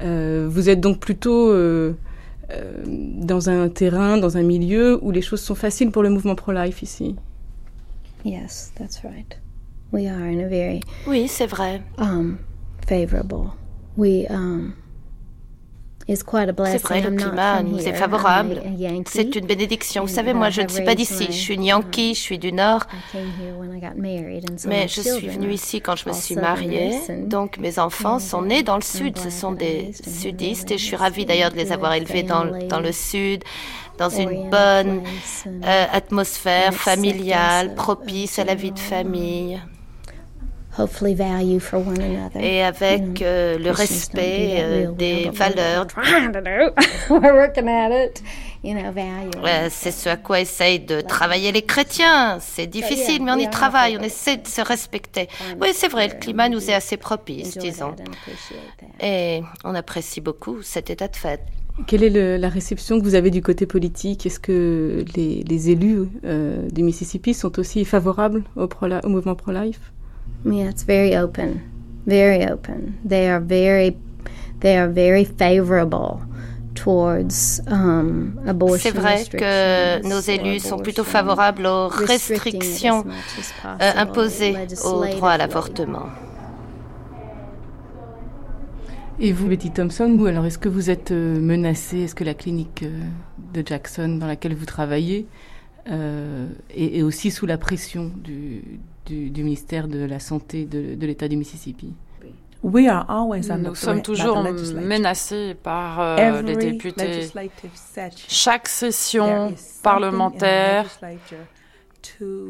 [0.00, 1.94] Euh, vous êtes donc plutôt euh,
[2.50, 6.34] euh, dans un terrain, dans un milieu où les choses sont faciles pour le mouvement
[6.34, 7.16] pro-life ici.
[8.24, 9.38] Yes, that's right.
[9.92, 11.82] We are in a very oui, c'est vrai.
[11.98, 12.38] Um,
[12.86, 13.52] favorable.
[13.96, 14.74] We um,
[16.16, 18.62] c'est vrai, le climat nous est favorable.
[19.06, 20.02] C'est une bénédiction.
[20.02, 21.26] Vous savez, moi, je ne suis pas d'ici.
[21.26, 22.86] Je suis une Yankee, je suis du Nord.
[24.66, 26.98] Mais je suis venue ici quand je me suis mariée.
[27.26, 29.18] Donc, mes enfants sont nés dans le Sud.
[29.18, 32.80] Ce sont des sudistes et je suis ravie d'ailleurs de les avoir élevés dans, dans
[32.80, 33.44] le Sud
[33.98, 35.02] dans une bonne
[35.64, 39.60] euh, atmosphère familiale, propice à la vie de famille
[42.40, 45.86] et avec euh, le respect euh, des valeurs.
[49.70, 52.38] c'est ce à quoi essayent de travailler les chrétiens.
[52.40, 55.28] C'est difficile, mais on y travaille, on essaie de se respecter.
[55.60, 57.94] Oui, c'est vrai, le climat nous est assez propice, disons.
[59.00, 61.40] Et on apprécie beaucoup cet état de fait.
[61.86, 64.26] Quelle est la réception que vous avez du côté politique?
[64.26, 68.68] Est-ce que les, élus euh, du Mississippi sont aussi favorables au,
[69.04, 69.92] au mouvement pro-life?
[70.44, 71.60] Yeah, it's very open,
[72.06, 72.98] very open.
[73.04, 73.96] They are very,
[74.60, 76.22] they are very favorable.
[76.86, 78.34] Um,
[78.78, 83.04] C'est vrai que nos élus sont plutôt favorables aux restrictions
[83.64, 86.06] euh, imposées au droit à l'avortement.
[89.20, 92.02] Et vous, Betty Thompson, vous, alors est-ce que vous êtes euh, menacée?
[92.02, 93.00] Est-ce que la clinique euh,
[93.52, 95.26] de Jackson dans laquelle vous travaillez
[96.70, 98.62] est, aussi sous la pression du,
[99.08, 101.92] du, ministère de la Santé de, l'État du Mississippi.
[102.62, 104.44] Nous sommes toujours
[104.74, 107.28] menacés par euh, les députés.
[108.28, 110.86] Chaque session parlementaire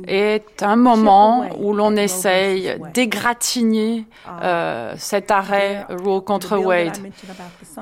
[0.07, 4.05] est un moment où l'on essaye d'égratigner
[4.43, 6.97] euh, cet arrêt Roe contre Wade.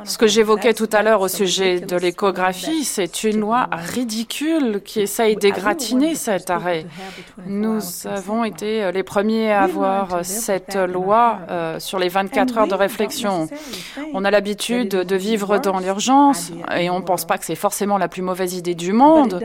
[0.05, 5.01] Ce que j'évoquais tout à l'heure au sujet de l'échographie, c'est une loi ridicule qui
[5.01, 6.87] essaye d'égratigner cet arrêt.
[7.47, 12.75] Nous avons été les premiers à avoir cette loi euh, sur les 24 heures de
[12.75, 13.49] réflexion.
[14.15, 17.99] On a l'habitude de vivre dans l'urgence et on ne pense pas que c'est forcément
[17.99, 19.41] la plus mauvaise idée du monde,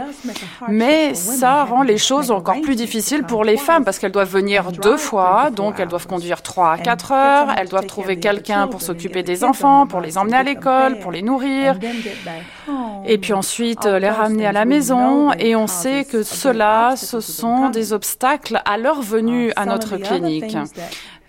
[0.67, 4.71] mais ça rend les choses encore plus difficile pour les femmes parce qu'elles doivent venir
[4.71, 8.81] deux fois, donc elles doivent conduire trois à quatre heures, elles doivent trouver quelqu'un pour
[8.81, 11.77] s'occuper des enfants, pour les emmener à l'école, pour les nourrir,
[13.05, 15.31] et puis ensuite les ramener à la maison.
[15.33, 20.57] Et on sait que cela, ce sont des obstacles à leur venue à notre clinique.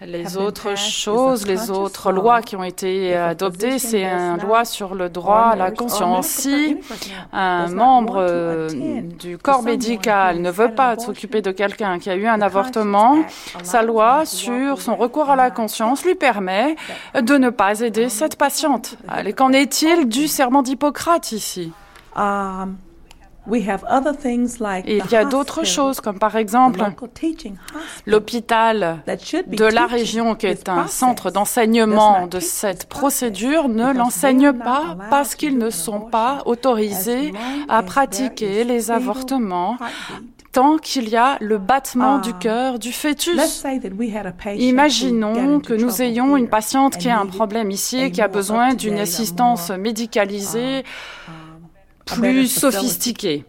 [0.07, 5.09] Les autres choses, les autres lois qui ont été adoptées, c'est une loi sur le
[5.09, 6.27] droit à la conscience.
[6.27, 6.77] Si
[7.33, 8.69] un membre euh,
[9.03, 13.19] du corps médical ne veut pas s'occuper de quelqu'un qui a eu un avortement,
[13.63, 16.77] sa loi sur son recours à la conscience lui permet
[17.15, 18.97] de ne pas aider cette patiente.
[19.37, 21.73] Qu'en est-il du serment d'Hippocrate ici?
[22.15, 22.77] Um,
[23.51, 26.81] il y a d'autres choses, comme par exemple
[28.07, 34.97] l'hôpital de la région, qui est un centre d'enseignement de cette procédure, ne l'enseigne pas
[35.11, 37.33] parce qu'ils ne sont pas autorisés
[37.69, 39.77] à pratiquer les avortements
[40.53, 43.65] tant qu'il y a le battement du cœur du fœtus.
[44.59, 48.75] Imaginons que nous ayons une patiente qui a un problème ici et qui a besoin
[48.75, 50.85] d'une assistance médicalisée
[52.07, 53.45] plus sophistiqué,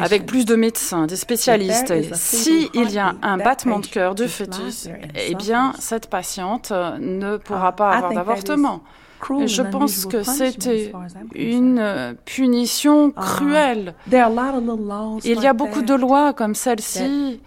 [0.00, 1.92] avec plus de médecins, des spécialistes.
[2.14, 7.68] S'il y a un battement de cœur de fœtus, eh bien, cette patiente ne pourra
[7.68, 8.82] ah, pas avoir d'avortement.
[9.46, 10.92] Je pense que c'était
[11.34, 13.94] une punition ah, cruelle.
[14.10, 17.40] Il y a beaucoup de lois comme celle-ci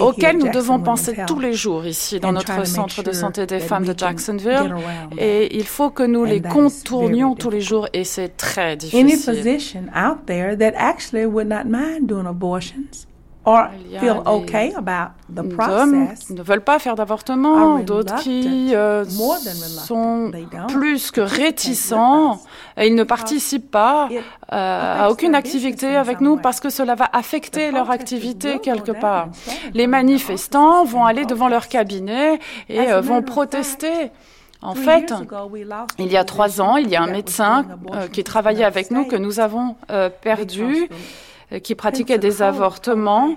[0.00, 3.84] auxquels nous devons penser tous les jours ici dans notre centre de santé des femmes
[3.84, 4.74] de Jacksonville.
[5.18, 9.06] et il faut que nous les contournions tous les jours et c'est très difficile.
[15.68, 20.32] Hommes qui ne veulent pas faire d'avortement, d'autres qui euh, sont
[20.68, 22.40] plus que réticents
[22.76, 24.08] et ils ne participent pas
[24.52, 29.28] euh, à aucune activité avec nous parce que cela va affecter leur activité quelque part.
[29.74, 34.10] Les manifestants vont aller devant leur cabinet et euh, vont protester.
[34.62, 35.12] En fait,
[35.98, 37.64] il y a trois ans, il y a un médecin
[38.12, 39.76] qui travaillait avec nous que nous avons
[40.22, 40.88] perdu
[41.62, 43.36] qui pratiquait des avortements.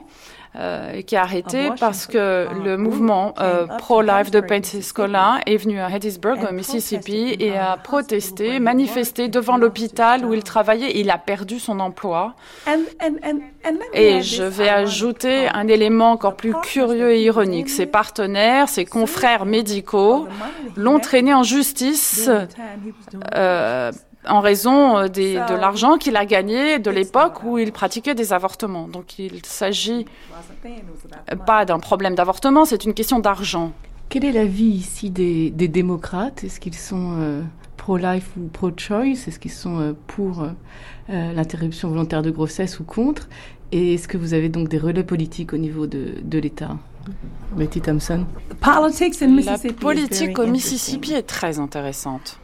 [0.56, 5.86] Euh, qui a arrêté parce que le mouvement euh, pro-life de Pensacola est venu à
[5.86, 11.00] Hattiesburg, au Mississippi, et a protesté, manifesté devant l'hôpital où il travaillait.
[11.00, 12.34] Il a perdu son emploi.
[13.94, 17.70] Et je vais ajouter un élément encore plus curieux et ironique.
[17.70, 20.28] Ses partenaires, ses confrères médicaux
[20.76, 22.28] l'ont traîné en justice
[23.36, 23.92] euh,
[24.28, 28.88] en raison euh, de l'argent qu'il a gagné de l'époque où il pratiquait des avortements.
[28.88, 30.06] Donc il ne s'agit
[31.46, 33.72] pas d'un problème d'avortement, c'est une question d'argent.
[34.10, 36.44] Quelle est la vie ici des, démocrates?
[36.44, 37.42] Est-ce qu'ils sont euh,
[37.78, 39.28] pro-life ou pro-choice?
[39.28, 40.46] Est-ce qu'ils sont euh, pour
[41.08, 43.30] l'interruption volontaire de grossesse ou contre?
[43.72, 46.78] Et est-ce que vous avez donc des relais politiques au niveau de, de l'État?
[47.56, 48.26] Betty Thompson.
[48.62, 52.40] La politique au Mississippi est très intéressante.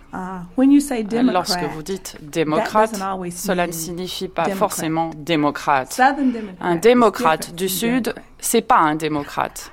[1.31, 2.95] Lorsque vous dites démocrate,
[3.31, 5.99] cela ne signifie pas forcément démocrate.
[6.61, 9.71] Un démocrate du Sud, c'est pas un démocrate.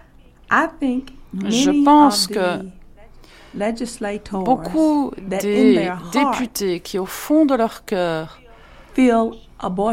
[1.49, 2.61] Je pense que
[4.45, 8.41] beaucoup des députés qui, au fond de leur cœur,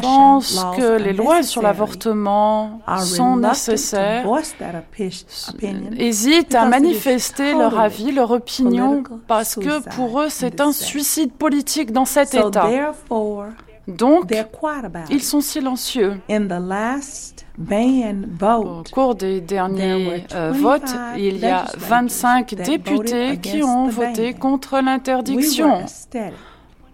[0.01, 4.25] pensent que les lois sur l'avortement sont nécessaires,
[5.97, 11.91] hésitent à manifester leur avis, leur opinion, parce que pour eux, c'est un suicide politique
[11.91, 12.69] dans cet État.
[13.87, 14.31] Donc,
[15.09, 16.19] ils sont silencieux.
[18.41, 24.79] Au cours des derniers euh, votes, il y a 25 députés qui ont voté contre
[24.79, 25.83] l'interdiction.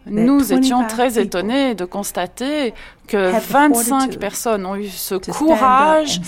[0.08, 2.74] Nous étions très étonnés de constater
[3.08, 6.22] que 25 personnes ont eu ce courage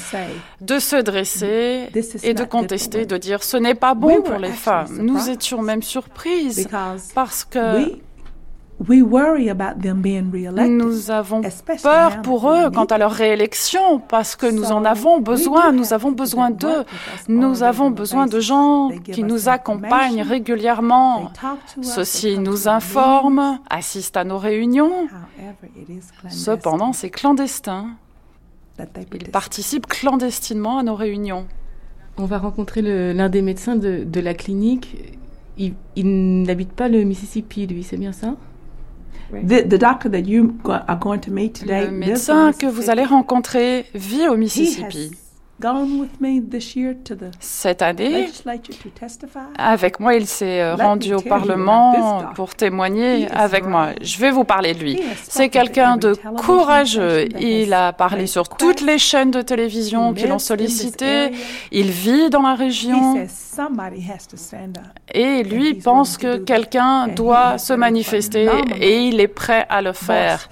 [0.62, 1.90] de se dresser
[2.24, 4.98] et de contester, de dire ce n'est pas bon pour les femmes.
[5.00, 6.68] Nous étions même surprises
[7.16, 7.98] parce que
[10.68, 11.42] nous avons
[11.82, 16.12] peur pour eux quant à leur réélection parce que nous en avons besoin, nous avons
[16.12, 16.86] besoin d'eux,
[17.28, 21.32] nous avons besoin de gens qui nous accompagnent régulièrement.
[21.82, 25.08] Ceux-ci nous informent, assistent à nos réunions.
[26.30, 27.96] Cependant, c'est clandestin.
[29.14, 31.48] Ils participent clandestinement à nos réunions.
[32.20, 35.16] On va rencontrer l'un des médecins de, de la clinique.
[35.58, 38.36] Il, il n'habite pas le Mississippi, lui, c'est bien ça?
[41.66, 45.12] Le médecin que vous allez rencontrer vit au Mississippi.
[47.40, 48.30] Cette année,
[49.58, 53.90] avec moi, il s'est euh, rendu au Parlement pour témoigner avec moi.
[54.02, 55.00] Je vais vous parler de lui.
[55.28, 56.14] C'est quelqu'un de
[56.46, 57.28] courageux.
[57.40, 61.32] Il a parlé sur toutes les chaînes de télévision qui l'ont sollicité.
[61.72, 63.16] Il vit dans la région.
[65.12, 68.48] Et lui pense que quelqu'un doit se manifester
[68.80, 70.48] et il est prêt à le faire.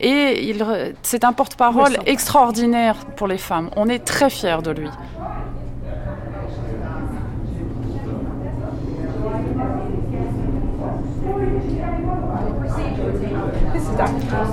[0.00, 0.56] Et
[1.02, 3.68] c'est un porte-parole extraordinaire pour les femmes.
[3.76, 4.88] On est très fiers de lui.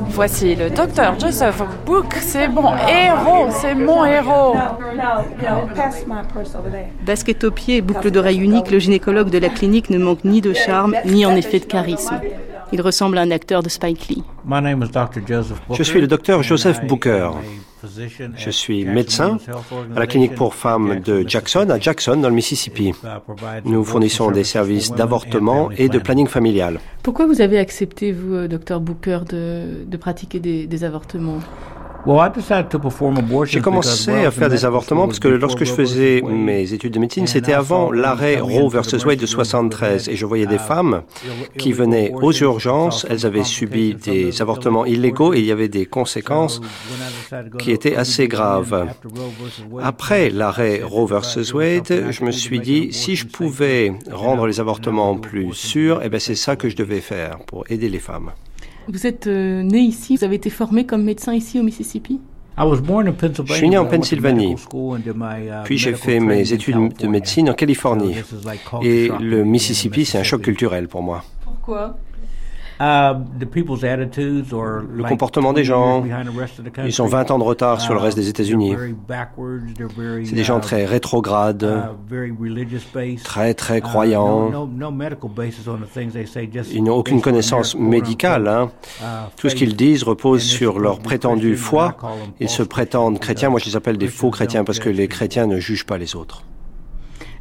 [0.09, 4.55] Voici le docteur Joseph Book, c'est mon héros, c'est mon héros.
[7.05, 10.41] Basket au pied et boucle d'oreille unique, le gynécologue de la clinique ne manque ni
[10.41, 12.19] de charme, ni en effet de charisme.
[12.71, 14.23] Il ressemble à un acteur de Spike Lee.
[15.73, 17.29] Je suis le docteur Joseph Booker.
[18.38, 19.38] Je suis médecin
[19.95, 22.93] à la clinique pour femmes de Jackson, à Jackson, dans le Mississippi.
[23.65, 26.79] Nous fournissons des services d'avortement et de planning familial.
[27.01, 31.39] Pourquoi vous avez accepté, vous, euh, docteur Booker, de, pratiquer des avortements?
[33.45, 37.27] J'ai commencé à faire des avortements parce que lorsque je faisais mes études de médecine,
[37.27, 41.03] c'était avant l'arrêt Roe versus Wade de 73 et je voyais des femmes
[41.57, 45.85] qui venaient aux urgences, elles avaient subi des avortements illégaux et il y avait des
[45.85, 46.59] conséquences
[47.57, 48.87] qui étaient assez graves.
[49.81, 55.15] Après l'arrêt Roe versus Wade, je me suis dit si je pouvais rendre les avortements
[55.15, 58.31] plus sûrs, eh ben c'est ça que je devais faire pour aider les femmes.
[58.88, 62.19] Vous êtes euh, né ici, vous avez été formé comme médecin ici au Mississippi?
[62.57, 64.55] Je suis né en Pennsylvanie,
[65.63, 68.15] puis j'ai fait mes études de médecine en Californie.
[68.84, 71.23] Et le Mississippi, c'est un choc culturel pour moi.
[71.43, 71.97] Pourquoi?
[74.51, 76.03] Le comportement des gens.
[76.86, 78.75] Ils ont 20 ans de retard sur le reste des États-Unis.
[80.25, 81.89] C'est des gens très rétrogrades,
[83.23, 84.51] très très croyants.
[86.71, 88.47] Ils n'ont aucune connaissance médicale.
[88.47, 88.71] Hein.
[89.38, 91.95] Tout ce qu'ils disent repose sur leur prétendue foi.
[92.39, 93.49] Ils se prétendent chrétiens.
[93.49, 96.15] Moi, je les appelle des faux chrétiens parce que les chrétiens ne jugent pas les
[96.15, 96.43] autres.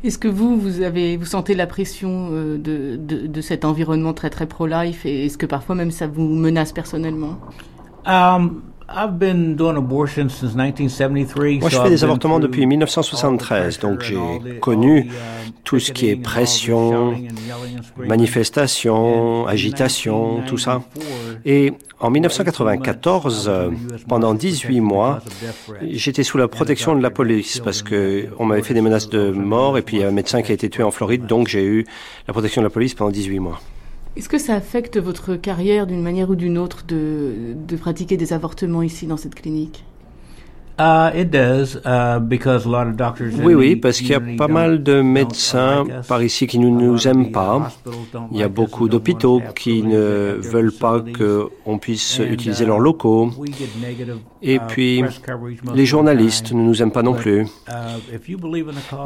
[0.05, 4.12] Est-ce que vous, vous, avez, vous sentez la pression euh, de, de, de cet environnement
[4.12, 5.07] très très pro-life?
[5.07, 7.38] Et est-ce que parfois même ça vous menace personnellement?
[8.05, 8.62] Um,
[11.61, 14.18] moi, je fais des avortements depuis 1973, donc j'ai
[14.61, 15.11] connu uh,
[15.64, 17.14] tout ce qui est pression,
[17.97, 20.82] manifestation, agitation, tout ça.
[21.45, 23.51] Et en 1994,
[24.09, 25.20] pendant 18 mois,
[25.82, 29.30] j'étais sous la protection de la police parce que on m'avait fait des menaces de
[29.30, 31.49] mort et puis il y a un médecin qui a été tué en Floride, donc
[31.49, 31.86] j'ai eu
[32.26, 33.61] la protection de la police pendant 18 mois.
[34.14, 38.82] Est-ce que ça affecte votre carrière d'une manière ou d'une autre de, pratiquer des avortements
[38.82, 39.84] ici dans cette clinique?
[43.43, 47.07] Oui, oui, parce qu'il y a pas mal de médecins par ici qui ne nous
[47.07, 47.70] aiment pas.
[48.31, 53.31] Il y a beaucoup d'hôpitaux qui ne veulent pas qu'on puisse utiliser leurs locaux.
[54.41, 55.05] Et puis,
[55.75, 57.47] les journalistes ne nous aiment pas non plus.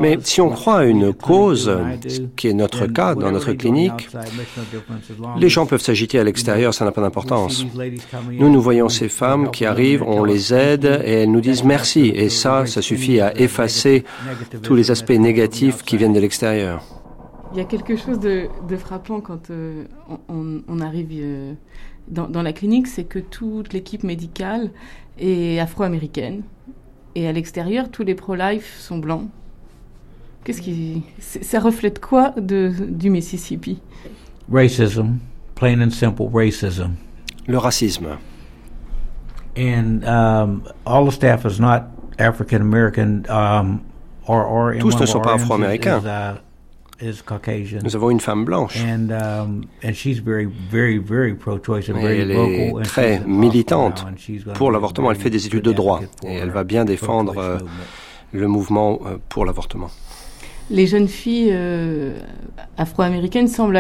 [0.01, 1.71] Mais si on croit à une cause,
[2.09, 4.09] ce qui est notre cas dans notre clinique,
[5.39, 7.67] les gens peuvent s'agiter à l'extérieur, ça n'a pas d'importance.
[8.31, 12.13] Nous, nous voyons ces femmes qui arrivent, on les aide et elles nous disent merci.
[12.15, 14.05] Et ça, ça suffit à effacer
[14.63, 16.83] tous les aspects négatifs qui viennent de l'extérieur.
[17.53, 19.85] Il y a quelque chose de, frappant quand euh,
[20.29, 21.55] on, arrive euh,
[22.09, 24.71] dans, dans, la clinique, c'est que toute l'équipe médicale
[25.19, 26.43] est afro-américaine.
[27.15, 29.29] Et à l'extérieur, tous les pro-life sont blancs.
[30.45, 31.03] Qu'est-ce qui.
[31.19, 33.81] Ça reflète quoi de, du Mississippi?
[34.53, 35.17] Racism.
[35.55, 36.93] Plain and simple racism.
[37.49, 38.19] Le racisme.
[39.57, 41.85] And um, all the staff is not
[42.19, 43.81] African American um,
[44.27, 46.05] or, or Tous ne sont pas afro-américains.
[46.05, 46.35] Uh,
[47.83, 48.83] nous avons une femme blanche.
[48.83, 49.95] Um, et elle
[52.31, 54.07] est très militante
[54.55, 55.11] pour l'avortement.
[55.11, 57.59] Elle fait des études de droit et elle va bien défendre euh,
[58.33, 59.91] le mouvement euh, pour l'avortement.
[60.71, 62.19] Les jeunes filles euh,
[62.79, 63.77] afro-américaines semblent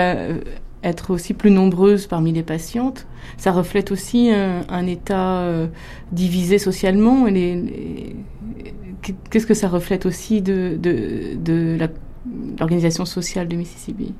[0.82, 3.06] être aussi plus nombreuses parmi les patientes.
[3.38, 5.48] Ça reflète aussi un, État
[6.12, 7.26] divisé socialement.
[9.30, 11.88] Qu'est-ce que ça reflète aussi de, de, de la
[12.58, 14.14] l'organisation sociale du Mississippi?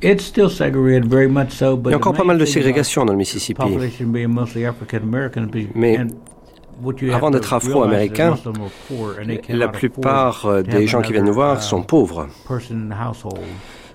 [0.00, 3.62] Il y a encore pas mal de ségrégation dans le Mississippi.
[5.74, 5.98] Mais
[7.12, 8.36] avant d'être afro-américain,
[9.48, 12.28] la plupart euh, des gens qui viennent nous voir sont pauvres.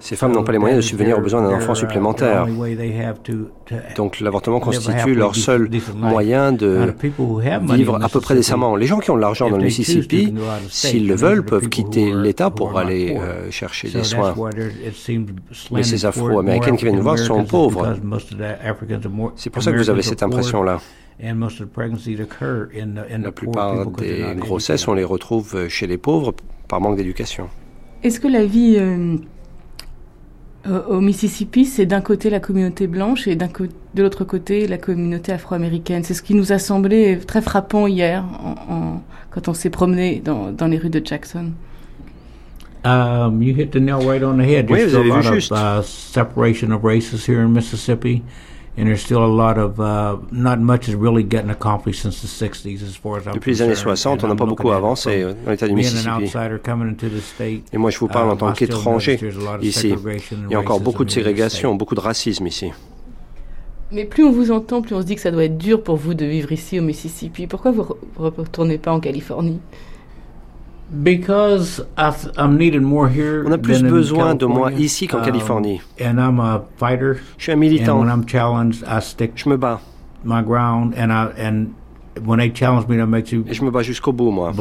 [0.03, 2.45] Ces femmes n'ont pas les moyens de subvenir aux besoins d'un enfant supplémentaire.
[3.95, 6.93] Donc l'avortement constitue leur seul moyen de
[7.73, 8.75] vivre à peu près décemment.
[8.75, 10.33] Les gens qui ont de l'argent dans le Mississippi,
[10.67, 14.35] s'ils le veulent, peuvent quitter l'État pour aller euh, chercher des soins.
[15.71, 17.95] Mais ces Afro-Américaines qui viennent nous voir sont pauvres.
[19.37, 20.81] C'est pour ça que vous avez cette impression-là.
[21.17, 21.33] La
[23.31, 26.33] plupart des grossesses, on les retrouve chez les pauvres
[26.67, 27.47] par manque d'éducation.
[28.03, 29.15] Est-ce que la vie euh, euh,
[30.65, 36.03] au Mississippi, c'est d'un côté la communauté blanche et de l'autre côté la communauté afro-américaine.
[36.03, 38.23] C'est ce qui nous a semblé très frappant hier
[39.31, 41.51] quand on s'est promené dans, les rues de Jackson.
[42.85, 44.67] Um, you hit the nail right on the head.
[44.67, 48.23] There's still a lot of uh, separation of races here in Mississippi.
[53.33, 56.31] Depuis les années 60, on n'a pas beaucoup avancé euh, dans l'État du Mississippi.
[57.71, 59.19] Et moi, je vous parle en tant uh, qu'étranger
[59.61, 59.93] ici.
[60.31, 62.71] Il y a encore beaucoup de ségrégation, beaucoup de racisme ici.
[63.91, 65.97] Mais plus on vous entend, plus on se dit que ça doit être dur pour
[65.97, 67.45] vous de vivre ici au Mississippi.
[67.45, 67.85] Pourquoi vous
[68.19, 69.59] ne retournez pas en Californie?
[73.45, 75.81] On a plus besoin de moi ici qu'en um, Californie.
[77.37, 78.05] Je suis un militant.
[79.35, 79.81] Je me bats.
[83.47, 84.51] Et je me bats jusqu'au bout, moi.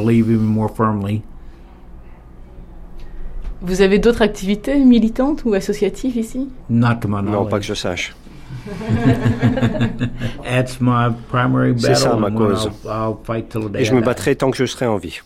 [3.61, 6.49] Vous avez d'autres activités militantes ou associatives ici?
[7.31, 8.15] Non, pas que je sache.
[11.77, 12.69] C'est ça ma cause.
[13.77, 15.21] Et je me battrai tant que je serai en vie.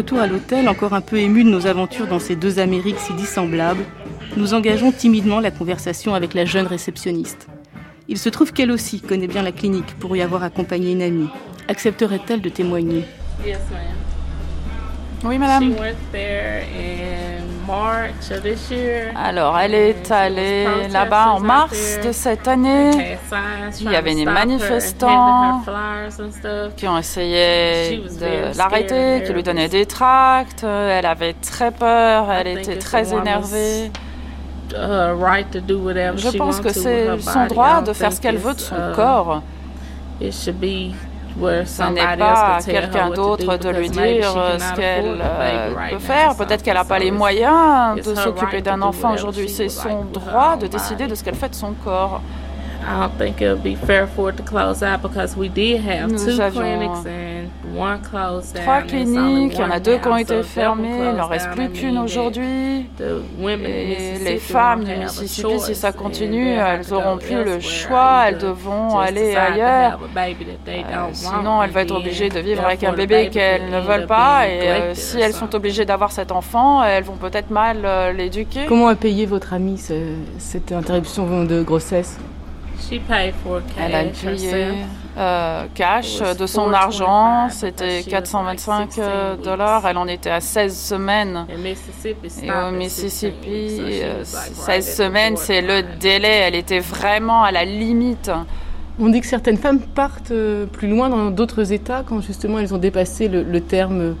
[0.00, 3.12] Retour à l'hôtel, encore un peu ému de nos aventures dans ces deux Amériques si
[3.12, 3.84] dissemblables,
[4.34, 7.48] nous engageons timidement la conversation avec la jeune réceptionniste.
[8.08, 11.28] Il se trouve qu'elle aussi connaît bien la clinique pour y avoir accompagné une amie.
[11.68, 13.04] Accepterait-elle de témoigner?
[15.22, 15.74] Oui, madame.
[19.16, 23.16] Alors, elle est allée là-bas en mars de cette année.
[23.80, 25.62] Il y avait des manifestants
[26.76, 30.64] qui ont essayé de l'arrêter, qui lui donnaient des tracts.
[30.64, 33.90] Elle avait très peur, elle était très énervée.
[34.72, 39.42] Je pense que c'est son droit de faire ce qu'elle veut de son corps.
[41.38, 46.36] Ce n'est pas à quelqu'un d'autre de lui dire ce qu'elle euh, peut faire.
[46.36, 49.48] Peut-être qu'elle n'a pas les moyens de s'occuper d'un enfant aujourd'hui.
[49.48, 52.20] C'est son droit de décider de ce qu'elle fait de son corps.
[56.08, 56.92] Nous avions
[58.54, 61.70] trois cliniques, il y en a deux qui ont été fermées, il n'en reste plus
[61.70, 62.86] qu'une aujourd'hui.
[63.64, 68.98] Et les femmes du Mississippi, si ça continue, elles n'auront plus le choix, elles devront
[68.98, 69.98] aller ailleurs.
[70.68, 74.48] Euh, sinon, elles vont être obligées de vivre avec un bébé qu'elles ne veulent pas.
[74.48, 78.66] Et euh, si elles sont obligées d'avoir cet enfant, elles vont peut-être mal euh, l'éduquer.
[78.66, 79.78] Comment a payé votre amie
[80.38, 82.18] cette interruption de grossesse?
[83.78, 84.54] Elle a payé
[85.18, 89.86] euh, cash de son argent, c'était 425 euh, dollars.
[89.86, 91.46] Elle en était à 16 semaines.
[91.50, 96.28] Et au Mississippi, 16 euh, semaines, c'est le délai.
[96.46, 98.30] Elle était vraiment à la limite.
[99.00, 100.32] On dit que certaines femmes partent
[100.72, 104.14] plus loin dans d'autres États quand justement elles ont dépassé le, terme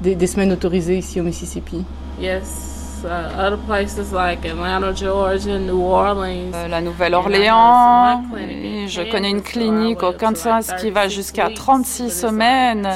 [0.00, 1.84] des, des, semaines autorisées ici au Mississippi.
[2.20, 2.71] Yes.
[3.04, 3.08] Uh,
[6.54, 8.22] euh, la Nouvelle-Orléans.
[8.86, 12.88] Je connais une clinique au Kansas qui va jusqu'à 36 semaines,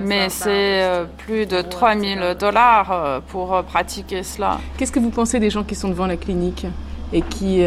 [0.00, 4.58] mais c'est euh, plus de 3000 dollars euh, pour pratiquer cela.
[4.78, 6.66] Qu'est-ce que vous pensez des gens qui sont devant la clinique
[7.12, 7.62] et qui,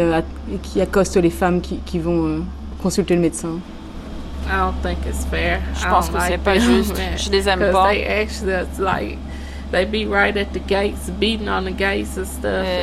[0.62, 2.44] qui accostent les femmes qui, qui vont
[2.82, 3.58] consulter le médecin?
[5.74, 7.00] Je pense que c'est pas juste.
[7.16, 7.92] Je les aime pas.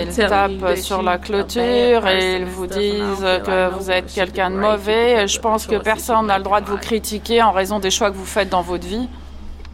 [0.07, 5.27] Ils tapent sur la clôture et ils vous disent que vous êtes quelqu'un de mauvais.
[5.27, 8.15] Je pense que personne n'a le droit de vous critiquer en raison des choix que
[8.15, 9.07] vous faites dans votre vie.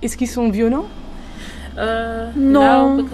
[0.02, 0.86] Est-ce qu'ils sont violents?
[1.78, 3.06] Euh, non,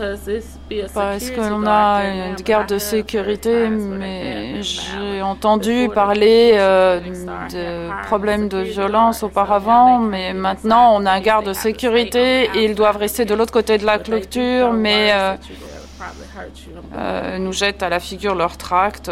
[0.94, 8.60] parce qu'on a une garde de sécurité, mais j'ai entendu parler euh, de problèmes de
[8.60, 13.54] violence auparavant, mais maintenant on a un garde de sécurité ils doivent rester de l'autre
[13.54, 15.12] côté de la clôture, mais
[16.96, 19.12] euh, nous jettent à la figure leur tract,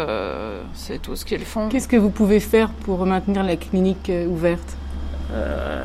[0.74, 1.68] c'est tout ce qu'ils font.
[1.68, 4.76] Qu'est-ce que vous pouvez faire pour maintenir la clinique ouverte?
[5.32, 5.84] Euh,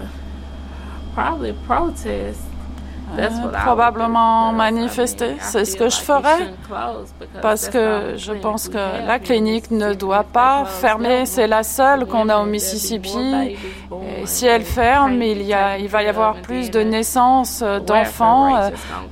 [3.65, 5.35] probablement manifester.
[5.39, 6.53] C'est ce que je ferais
[7.41, 11.25] parce que je pense que la clinique ne doit pas fermer.
[11.25, 13.57] C'est la seule qu'on a au Mississippi.
[14.21, 18.55] Et si elle ferme, il, y a, il va y avoir plus de naissances d'enfants
[18.55, 18.69] euh,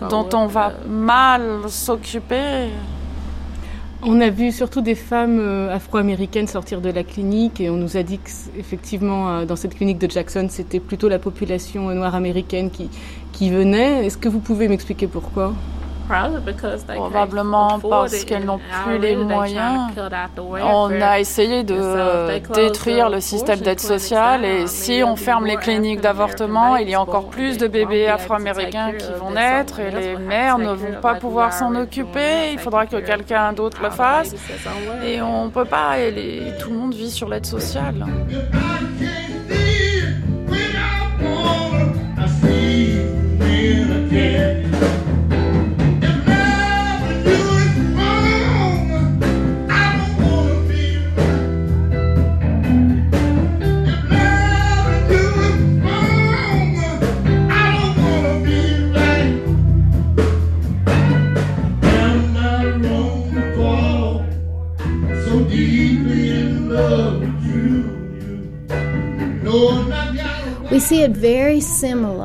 [0.10, 2.70] dont on va mal s'occuper.
[4.04, 7.98] On a vu surtout des femmes euh, afro-américaines sortir de la clinique et on nous
[7.98, 12.90] a dit qu'effectivement, dans cette clinique de Jackson, c'était plutôt la population noire américaine qui,
[13.32, 14.06] qui venaient.
[14.06, 15.54] Est-ce que vous pouvez m'expliquer pourquoi?
[16.96, 19.92] Probablement parce qu'elles n'ont plus les moyens.
[20.62, 26.02] On a essayé de détruire le système d'aide sociale et si on ferme les cliniques
[26.02, 30.58] d'avortement, il y a encore plus de bébés afro-américains qui vont naître et les mères
[30.58, 32.52] ne vont pas pouvoir s'en occuper.
[32.54, 34.36] Il faudra que quelqu'un d'autre le fasse
[35.06, 36.00] et on ne peut pas.
[36.00, 38.06] Et tout le monde vit sur l'aide sociale.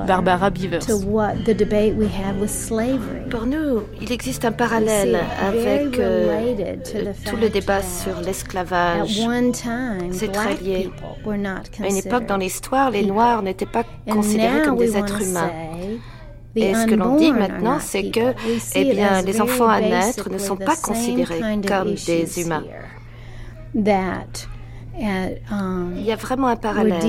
[0.06, 0.86] Barbara Beavers.
[3.30, 6.76] Pour nous, il existe un parallèle avec euh,
[7.28, 9.20] tout le débat sur l'esclavage.
[10.12, 10.90] C'est très lié.
[11.82, 15.50] À une époque dans l'histoire, les Noirs n'étaient pas considérés comme des êtres humains.
[16.54, 18.32] Et ce que l'on dit maintenant, c'est que
[18.74, 22.64] eh bien, les enfants à naître ne sont pas considérés comme des humains.
[24.98, 27.02] Um, Il y a vraiment un parallèle.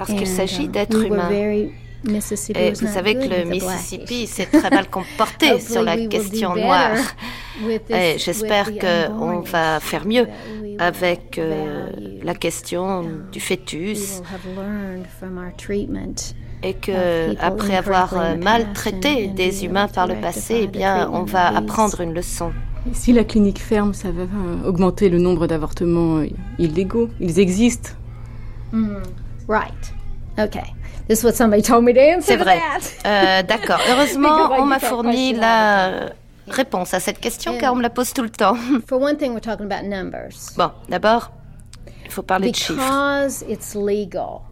[0.00, 1.28] Parce qu'il s'agit um, d'êtres humains.
[1.30, 6.96] Et vous savez que le Mississippi s'est très mal comporté sur la question noire.
[7.90, 10.26] Et j'espère qu'on va faire mieux
[10.78, 11.90] avec euh,
[12.22, 14.22] la question du fœtus
[16.62, 21.54] et que après avoir euh, maltraité des humains par le passé, eh bien, on va
[21.54, 22.52] apprendre une leçon.
[22.94, 26.22] Si la clinique ferme, ça va euh, augmenter le nombre d'avortements
[26.58, 27.10] illégaux.
[27.20, 27.90] Ils existent.
[28.72, 28.96] Mm.
[29.50, 29.92] Right.
[30.38, 30.72] Okay.
[31.08, 32.60] This is what somebody told me to answer C'est vrai.
[33.04, 33.80] Euh, D'accord.
[33.88, 36.10] Heureusement, on m'a fourni la
[36.46, 38.54] réponse à cette question car on me la pose tout le temps.
[38.86, 40.54] For one thing, we're talking about numbers.
[40.56, 41.32] Bon, d'abord,
[42.04, 42.74] il faut parler de chiffres.
[42.74, 44.42] Because it's legal.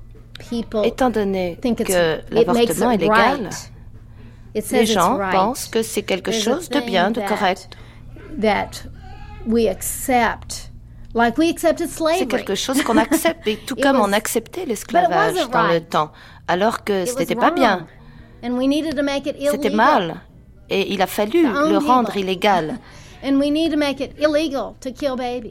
[0.85, 3.51] Étant donné que l'avortement est légal,
[4.55, 7.69] les gens pensent que c'est quelque chose de bien, de correct.
[12.19, 16.13] C'est quelque chose qu'on accepte, tout comme on acceptait l'esclavage dans le temps,
[16.47, 17.87] alors que ce n'était pas bien.
[19.51, 20.17] C'était mal,
[20.69, 22.79] et il a fallu le rendre illégal.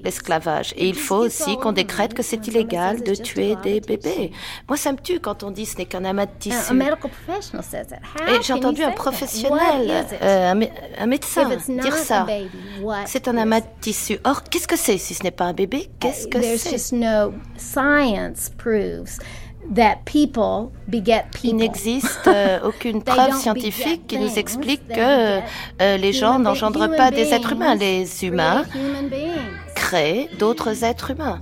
[0.03, 0.73] L'esclavage.
[0.77, 4.31] Et il faut aussi qu'on décrète que c'est illégal de tuer des bébés.
[4.67, 6.73] Moi, ça me tue quand on dit ce n'est qu'un amas de tissu.
[8.27, 10.53] Et j'ai entendu un professionnel, euh,
[10.97, 12.25] un, médecin, dire ça.
[13.05, 14.19] C'est un amas de tissu.
[14.23, 15.89] Or, qu'est-ce que c'est si ce n'est pas un bébé?
[15.99, 16.77] Qu'est-ce que c'est?
[21.43, 25.39] Il n'existe euh, aucune preuve scientifique qui nous explique que
[25.81, 27.75] euh, les gens n'engendrent pas des êtres humains.
[27.75, 28.63] Les humains
[29.75, 31.41] créent d'autres êtres humains.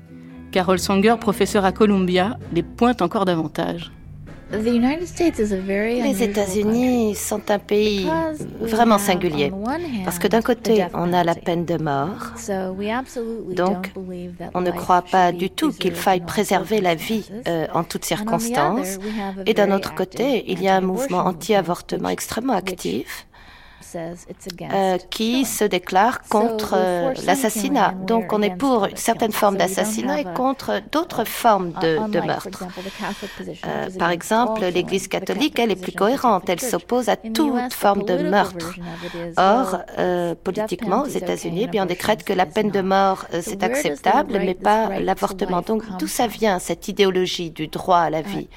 [0.51, 3.91] Carol Sanger, professeur à Columbia, les pointe encore davantage.
[4.51, 8.05] Les États-Unis sont un pays
[8.59, 9.53] vraiment singulier
[10.03, 12.33] parce que d'un côté, on a la peine de mort,
[13.55, 13.93] donc
[14.53, 18.99] on ne croit pas du tout qu'il faille préserver la vie euh, en toutes circonstances,
[19.45, 23.27] et d'un autre côté, il y a un mouvement anti-avortement extrêmement actif
[23.95, 27.93] euh, qui se déclare contre euh, l'assassinat.
[28.05, 32.63] Donc on est pour une certaine forme d'assassinat et contre d'autres formes de, de meurtre.
[33.65, 36.49] Euh, par exemple, l'Église catholique, elle est plus cohérente.
[36.49, 38.75] Elle s'oppose à toute forme de meurtre.
[39.37, 39.79] Or,
[40.43, 44.53] politiquement, aux États-Unis, eh bien on décrète que la peine de mort, c'est acceptable, mais
[44.55, 45.61] pas l'avortement.
[45.61, 48.47] Donc d'où ça vient, cette idéologie du droit à la vie?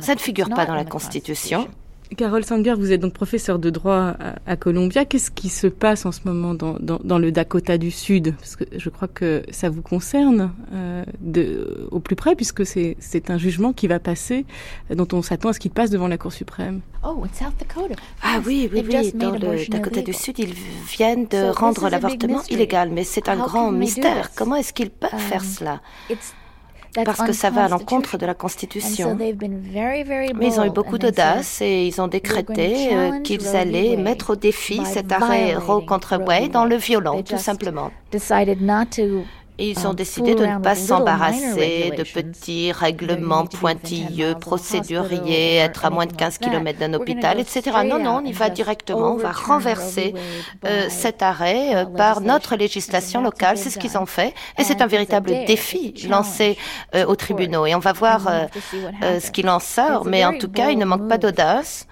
[0.00, 1.68] Ça ne figure pas dans la Constitution.
[2.14, 4.14] Carole Sanger, vous êtes donc professeur de droit
[4.46, 5.04] à, Columbia.
[5.04, 8.34] Qu'est-ce qui se passe en ce moment dans, dans, le Dakota du Sud?
[8.36, 13.30] Parce que je crois que ça vous concerne euh, de, au plus près, puisque c'est
[13.30, 14.46] un jugement qui va passer,
[14.90, 16.80] dont on s'attend à ce qu'il passe devant la Cour suprême.
[17.04, 17.94] Oh, South Dakota.
[18.22, 19.12] Ah oui, oui, oui.
[19.12, 20.54] Dans le Dakota du Sud, ils
[20.96, 24.30] viennent de rendre l'avortement illégal, mais c'est un grand mystère.
[24.36, 25.80] Comment est-ce qu'ils peuvent faire um, cela?
[27.04, 29.16] Parce que ça va à l'encontre de la Constitution.
[29.16, 29.34] Mais
[30.46, 34.84] ils ont eu beaucoup d'audace et ils ont décrété euh, qu'ils allaient mettre au défi
[34.84, 37.90] cet arrêt Roe contre Wade dans le violent, tout simplement
[39.58, 46.06] ils ont décidé de ne pas s'embarrasser de petits règlements pointilleux, procéduriers, être à moins
[46.06, 47.78] de 15 km d'un hôpital, etc.
[47.84, 50.14] Non, non, on y va directement, on va renverser
[50.64, 53.56] euh, cet arrêt euh, par notre législation locale.
[53.56, 54.34] C'est ce qu'ils ont fait.
[54.58, 56.58] Et c'est un véritable défi lancé
[56.94, 57.66] euh, aux tribunaux.
[57.66, 58.28] Et on va voir
[59.02, 60.04] ce qu'il en sort.
[60.04, 61.86] Mais en tout cas, il ne manque pas d'audace.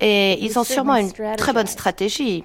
[0.00, 2.44] Et ils ont sûrement une très bonne stratégie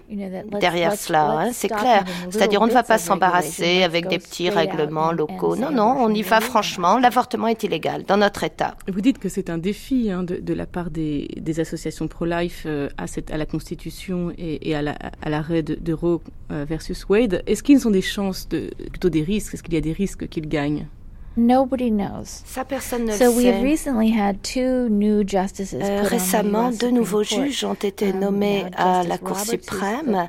[0.59, 2.03] derrière cela, hein, c'est clair.
[2.29, 5.55] C'est-à-dire, on ne va pas s'embarrasser avec des petits règlements locaux.
[5.55, 6.99] Non, non, on y va franchement.
[6.99, 8.75] L'avortement est illégal dans notre État.
[8.87, 11.27] Vous dites que c'est un défi hein, de, la part des,
[11.59, 14.81] associations pro-life euh, à, à, la Constitution et, à
[15.29, 16.21] l'arrêt de, de, Roe
[16.51, 17.43] euh, versus Wade.
[17.45, 19.53] Est-ce qu'ils ont des chances, de, plutôt des risques?
[19.53, 20.87] Est-ce qu'il y a des risques qu'ils gagnent?
[21.35, 22.43] Nobody knows.
[22.45, 23.61] Ça, personne ne so le sait.
[23.61, 29.03] recently had two new justices euh, récemment, deux nouveaux juges ont été um, nommés à
[29.03, 30.27] la Cour suprême.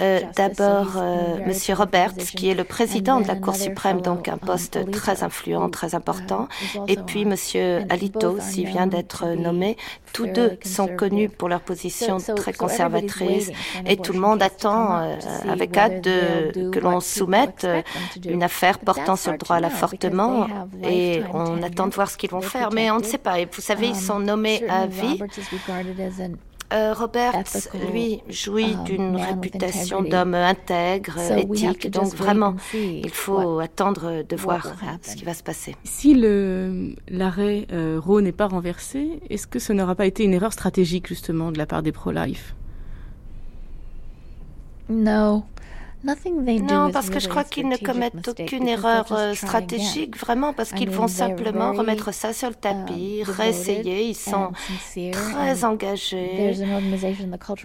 [0.00, 4.34] Euh, D'abord, euh, Monsieur Roberts, qui est le président de la Cour suprême, donc un
[4.34, 6.46] um, poste très influent, très uh, important.
[6.86, 9.76] Et puis Monsieur Alito, qui vient d'être nommé.
[10.12, 13.50] Tous deux sont connus pour leur position très conservatrice.
[13.86, 15.16] Et tout le monde attend euh,
[15.48, 17.66] avec hâte de, que l'on soumette
[18.24, 20.43] une affaire portant sur le droit à l'avortement
[20.82, 23.40] et on attend de voir ce qu'ils vont faire, mais on ne sait pas.
[23.40, 25.20] Et vous savez, ils sont um, nommés à vie.
[26.72, 27.34] Euh, Robert,
[27.92, 31.90] lui, jouit um, d'une réputation d'homme intègre, éthique.
[31.90, 35.76] Donc vraiment, il faut attendre de voir ce qui va se passer.
[35.84, 40.52] Si l'arrêt euh, Roe n'est pas renversé, est-ce que ce n'aura pas été une erreur
[40.52, 42.54] stratégique justement de la part des pro-life?
[44.88, 45.44] Non.
[46.04, 50.90] Non, parce que je crois qu'ils ne commettent aucune erreur euh, stratégique, vraiment, parce qu'ils
[50.90, 54.08] vont simplement remettre ça sur le tapis, um, réessayer.
[54.08, 54.52] Ils sont
[55.12, 56.54] très engagés.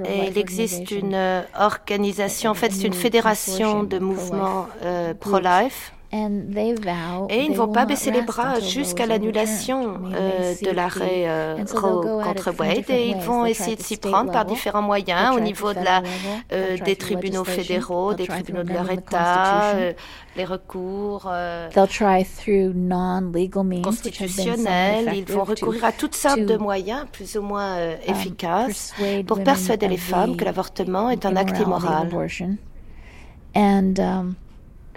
[0.05, 5.93] Et il existe une euh, organisation, en fait, c'est une fédération de mouvements euh, pro-life
[6.11, 12.23] et ils ne vont pas baisser les bras jusqu'à l'annulation euh, de l'arrêt euh, Roe
[12.23, 15.83] contre Wade et ils vont essayer de s'y prendre par différents moyens au niveau de
[15.83, 16.01] la,
[16.51, 19.75] euh, des tribunaux fédéraux, des tribunaux de leur État,
[20.35, 21.31] les recours
[23.81, 25.11] constitutionnels.
[25.13, 28.93] Ils vont recourir à toutes sortes de moyens plus ou moins um, efficaces
[29.27, 32.09] pour persuader les femmes que l'avortement est un acte immoral.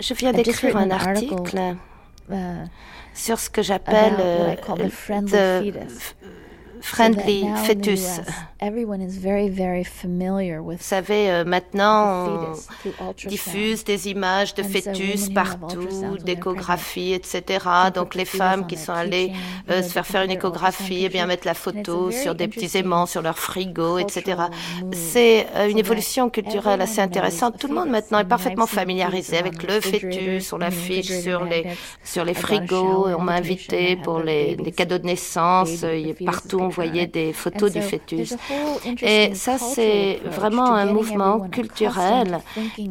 [0.02, 1.76] Je viens d'écrire un article
[2.30, 2.34] uh,
[3.14, 4.56] sur ce que j'appelle uh,
[6.82, 8.20] friendly fetus.
[10.60, 12.54] Vous savez, euh, maintenant,
[13.00, 17.42] on diffuse des images de fœtus partout, d'échographies, etc.
[17.92, 19.32] Donc, les femmes qui sont allées
[19.68, 23.06] euh, se faire faire une échographie, eh bien, mettre la photo sur des petits aimants,
[23.06, 24.42] sur leur frigo, etc.
[24.92, 27.58] C'est euh, une évolution culturelle assez intéressante.
[27.58, 30.52] Tout le monde maintenant est parfaitement familiarisé avec le fœtus.
[30.52, 31.66] On l'affiche sur les,
[32.04, 33.08] sur les frigos.
[33.08, 35.84] On m'a invité pour les, les, cadeaux de naissance.
[36.24, 38.34] Partout, on voyait des photos du fœtus.
[39.02, 42.40] Et ça, c'est vraiment un mouvement culturel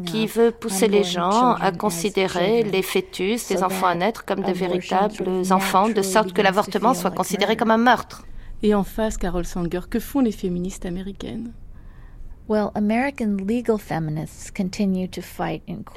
[0.06, 4.52] qui veut pousser les gens à considérer les fœtus, les enfants à naître, comme de
[4.52, 8.24] véritables enfants, de sorte que l'avortement soit considéré comme un meurtre.
[8.62, 11.52] Et en face, Carol Sanger, que font les féministes américaines?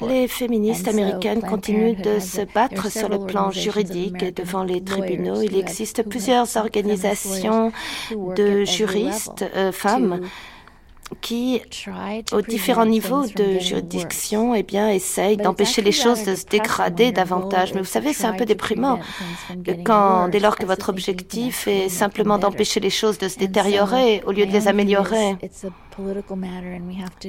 [0.07, 5.41] Les féministes américaines continuent de se battre sur le plan juridique et devant les tribunaux.
[5.41, 7.71] Il existe plusieurs organisations
[8.11, 10.21] de juristes euh, femmes
[11.21, 11.61] qui,
[12.31, 17.73] aux différents niveaux de juridiction, eh bien, essayent d'empêcher les choses de se dégrader davantage.
[17.73, 18.99] Mais vous savez, c'est un peu déprimant
[19.85, 24.31] quand, dès lors que votre objectif est simplement d'empêcher les choses de se détériorer au
[24.31, 25.37] lieu de les améliorer.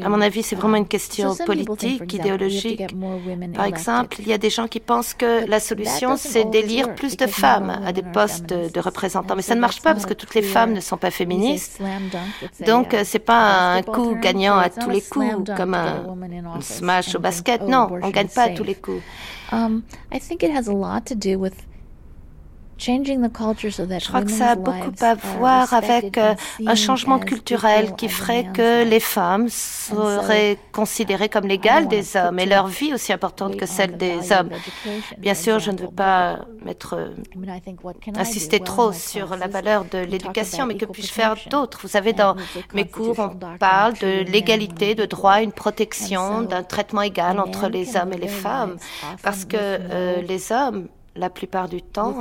[0.02, 2.82] À mon avis, c'est vraiment une question politique, idéologique.
[3.54, 7.16] Par exemple, il y a des gens qui pensent que la solution, c'est d'élire plus
[7.16, 9.36] de femmes à des postes de représentants.
[9.36, 11.80] Mais ça ne marche pas parce que toutes les femmes ne sont pas féministes.
[12.66, 16.04] Donc, uh, c'est pas un coup gagnant à tous les coups, comme un
[16.60, 17.62] smash au basket.
[17.62, 19.02] Non, on gagne pas à tous les coups.
[22.78, 26.34] Je crois que ça a beaucoup à voir avec euh,
[26.66, 32.46] un changement culturel qui ferait que les femmes seraient considérées comme l'égale des hommes et
[32.46, 34.50] leur vie aussi importante que celle des hommes.
[35.18, 37.14] Bien sûr, je ne veux pas mettre, euh,
[38.16, 41.78] insister trop sur la valeur de l'éducation, mais que puis-je faire d'autre?
[41.82, 42.36] Vous savez, dans
[42.74, 47.96] mes cours, on parle de l'égalité, de droit une protection, d'un traitement égal entre les
[47.96, 48.76] hommes et les femmes,
[49.22, 52.14] parce que euh, les hommes la plupart du temps,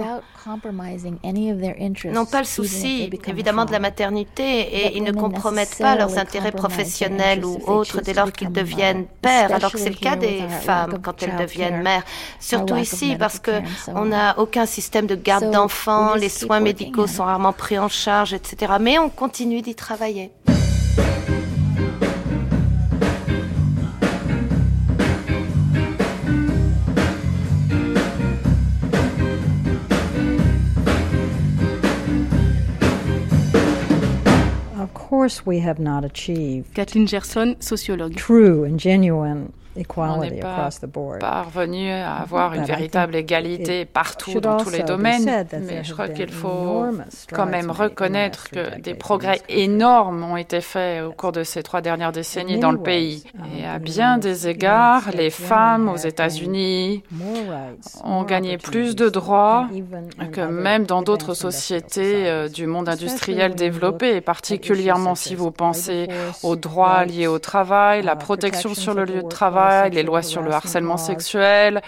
[2.11, 6.51] n'ont pas le souci, évidemment, de la maternité et ils ne compromettent pas leurs intérêts
[6.51, 10.99] professionnels ou autres dès lors qu'ils deviennent pères, alors que c'est le cas des femmes
[11.01, 12.03] quand elles deviennent mères.
[12.39, 17.53] Surtout ici, parce qu'on n'a aucun système de garde d'enfants, les soins médicaux sont rarement
[17.53, 18.73] pris en charge, etc.
[18.79, 20.31] Mais on continue d'y travailler.
[36.73, 38.15] Kathleen Gerson, sociologue.
[38.15, 39.53] True and genuine
[39.97, 40.69] on n'est pas
[41.19, 46.31] parvenu à avoir une véritable égalité partout dans tous les domaines, mais je crois qu'il
[46.31, 46.85] faut
[47.31, 51.81] quand même reconnaître que des progrès énormes ont été faits au cours de ces trois
[51.81, 53.23] dernières décennies dans le pays.
[53.57, 57.03] Et à bien des égards, les femmes aux États-Unis
[58.03, 59.67] ont gagné plus de droits
[60.31, 66.07] que même dans d'autres sociétés euh, du monde industriel développé, et particulièrement si vous pensez
[66.43, 70.41] aux droits liés au travail, la protection sur le lieu de travail, les lois sur
[70.41, 71.81] le harcèlement sexuel,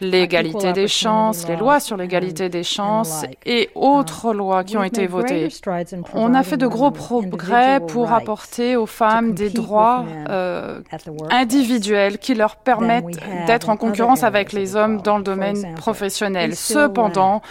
[0.00, 5.06] l'égalité des chances, les lois sur l'égalité des chances et autres lois qui ont été
[5.06, 5.48] votées.
[6.14, 10.80] On a fait de gros progrès pour apporter aux femmes des droits euh,
[11.30, 16.54] individuels qui leur permettent d'être en concurrence avec les hommes dans le domaine professionnel.
[16.54, 17.42] Cependant,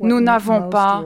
[0.00, 1.04] nous n'avons pas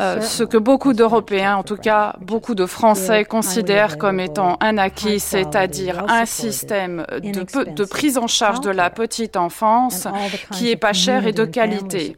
[0.00, 4.78] euh, ce que beaucoup d'Européens, en tout cas beaucoup de Français, considèrent comme étant un
[4.78, 10.06] acquis, c'est-à-dire un système de, de prise en charge de la petite enfance
[10.52, 12.16] qui est pas cher et de qualité.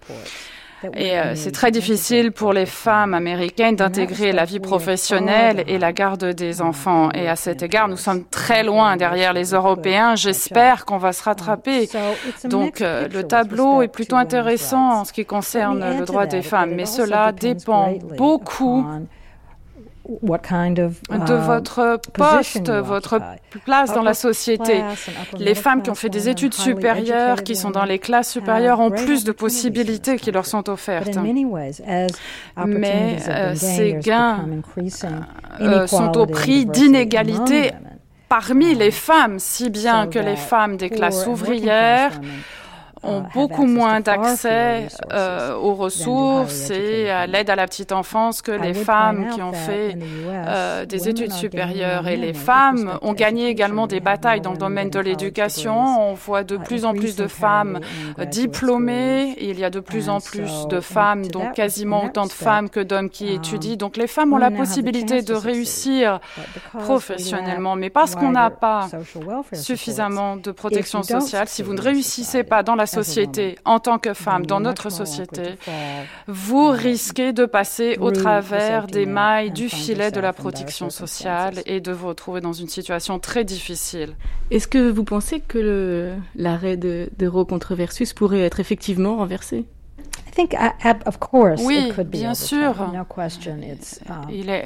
[0.95, 5.93] Et euh, c'est très difficile pour les femmes américaines d'intégrer la vie professionnelle et la
[5.93, 7.11] garde des enfants.
[7.13, 10.17] Et à cet égard, nous sommes très loin derrière les Européens.
[10.17, 11.89] J'espère qu'on va se rattraper.
[12.45, 16.73] Donc euh, le tableau est plutôt intéressant en ce qui concerne le droit des femmes,
[16.75, 18.87] mais cela dépend beaucoup
[20.09, 23.21] de uh, votre poste, votre
[23.65, 24.83] place dans la société.
[25.39, 28.91] Les femmes qui ont fait des études supérieures, qui sont dans les classes supérieures, ont
[28.91, 31.17] plus de possibilités qui leur sont offertes.
[32.67, 34.47] Mais euh, ces gains
[35.61, 37.73] euh, sont au prix d'inégalités
[38.29, 42.21] parmi les femmes, si bien que les femmes des classes ouvrières
[43.03, 48.53] ont beaucoup moins d'accès euh, aux ressources et à l'aide à la petite enfance que
[48.53, 49.97] les femmes qui ont fait
[50.29, 52.07] euh, des études supérieures.
[52.09, 56.11] Et les femmes ont gagné également des batailles dans le domaine de l'éducation.
[56.11, 57.81] On voit de plus en plus de femmes
[58.31, 59.35] diplômées.
[59.41, 62.81] Il y a de plus en plus de femmes, donc quasiment autant de femmes que
[62.81, 63.77] d'hommes qui étudient.
[63.77, 66.21] Donc les femmes ont la possibilité de réussir
[66.79, 67.77] professionnellement.
[67.77, 68.89] Mais parce qu'on n'a pas
[69.53, 74.15] suffisamment de protection sociale, si vous ne réussissez pas dans la société, en tant que
[74.15, 75.55] femme, dans notre société,
[76.27, 81.81] vous risquez de passer au travers des mailles du filet de la protection sociale et
[81.81, 84.15] de vous retrouver dans une situation très difficile.
[84.51, 89.65] Est-ce que vous pensez que l'arrêt de, de Roe contre Versus pourrait être effectivement renversé?
[91.65, 92.75] Oui, bien sûr.
[94.31, 94.63] Il est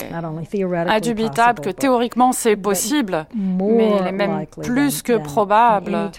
[0.88, 6.10] indubitable que théoriquement c'est possible, mais il est même plus que probable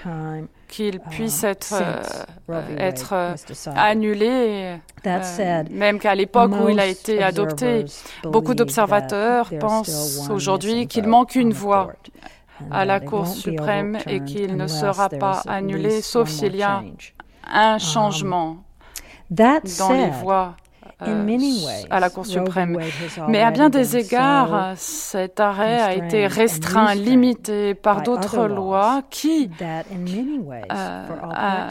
[0.75, 3.35] qu'il uh, puisse être, euh, être euh,
[3.75, 4.77] annulé,
[5.07, 7.85] euh, même qu'à l'époque où il a été adopté.
[8.23, 11.93] Beaucoup d'observateurs pensent aujourd'hui qu'il manque une voie
[12.71, 16.83] à la Cour suprême et qu'il ne sera pas annulé sauf s'il y a
[17.47, 18.57] un um, changement
[19.29, 20.55] dans les voies
[20.99, 22.77] à la Cour suprême.
[23.27, 29.49] Mais à bien des égards, cet arrêt a été restreint, limité par d'autres lois qui,
[29.61, 31.67] euh, à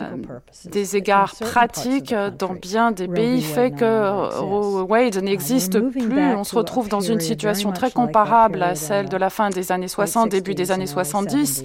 [0.66, 6.34] des égards pratiques, dans bien des pays, fait que Roe Wade n'existe plus.
[6.36, 9.88] On se retrouve dans une situation très comparable à celle de la fin des années
[9.88, 11.62] 60, début des années 70,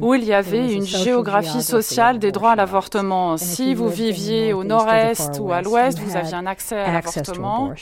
[0.00, 3.36] où il y avait une géographie sociale des droits à l'avortement.
[3.36, 7.72] Si vous viviez au nord-est ou à l'ouest, vous aviez un accès à l'avortement.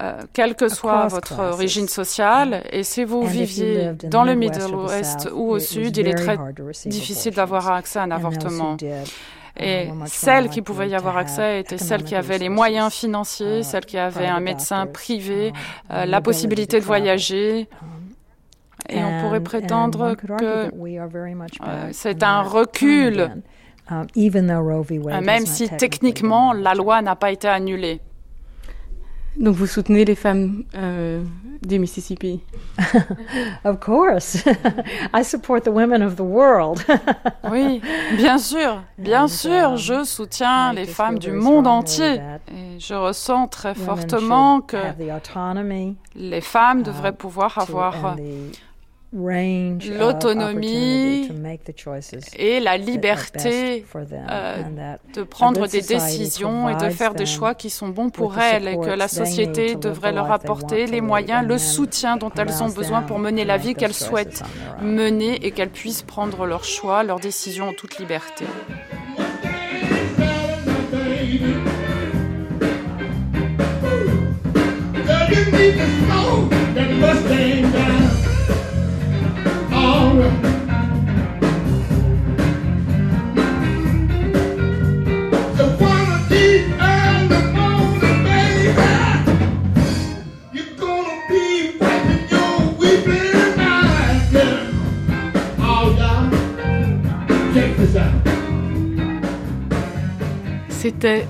[0.00, 5.28] Euh, quelle que soit votre origine sociale, et si vous viviez dans le Middle West
[5.32, 6.38] ou au Sud, il est très
[6.86, 8.76] difficile d'avoir accès à un avortement.
[9.58, 13.86] Et celles qui pouvaient y avoir accès étaient celles qui avaient les moyens financiers, celles
[13.86, 15.52] qui avaient un médecin privé,
[15.90, 17.68] euh, la possibilité de voyager.
[18.88, 23.42] Et on pourrait prétendre que euh, c'est un recul Um,
[23.90, 28.00] même si techniquement la loi n'a pas été annulée.
[29.38, 31.22] Donc vous soutenez les femmes euh,
[31.62, 32.40] du Mississippi
[33.64, 34.44] Of course.
[35.14, 36.82] I support the women of the world.
[37.50, 37.82] oui,
[38.16, 42.14] bien sûr, bien sûr, um, je soutiens les femmes du monde entier.
[42.48, 44.78] Et je ressens très fortement que
[46.14, 48.16] les femmes devraient uh, pouvoir avoir
[49.12, 51.30] l'autonomie
[52.36, 54.62] et la liberté euh,
[55.14, 58.76] de prendre des décisions et de faire des choix qui sont bons pour elles et
[58.76, 63.18] que la société devrait leur apporter les moyens, le soutien dont elles ont besoin pour
[63.18, 64.42] mener la vie qu'elles souhaitent
[64.82, 68.44] mener et qu'elles puissent prendre leurs choix, leurs décisions en toute liberté.
[100.88, 101.26] C'était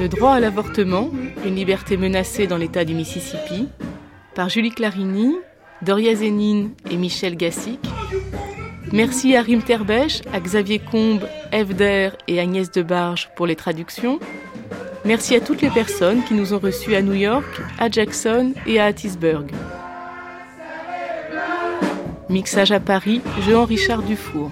[0.00, 1.10] Le droit à l'avortement,
[1.44, 3.68] une liberté menacée dans l'État du Mississippi,
[4.34, 5.34] par Julie Clarini,
[5.82, 7.80] Doria Zénine et Michel Gassic,
[8.92, 14.18] Merci à Rim Terbèche, à Xavier Combe, Evder et Agnès Debarge pour les traductions.
[15.04, 17.46] Merci à toutes les personnes qui nous ont reçus à New York,
[17.78, 19.46] à Jackson et à Hattiesburg.
[22.28, 24.50] Mixage à Paris, Jean-Richard Dufour.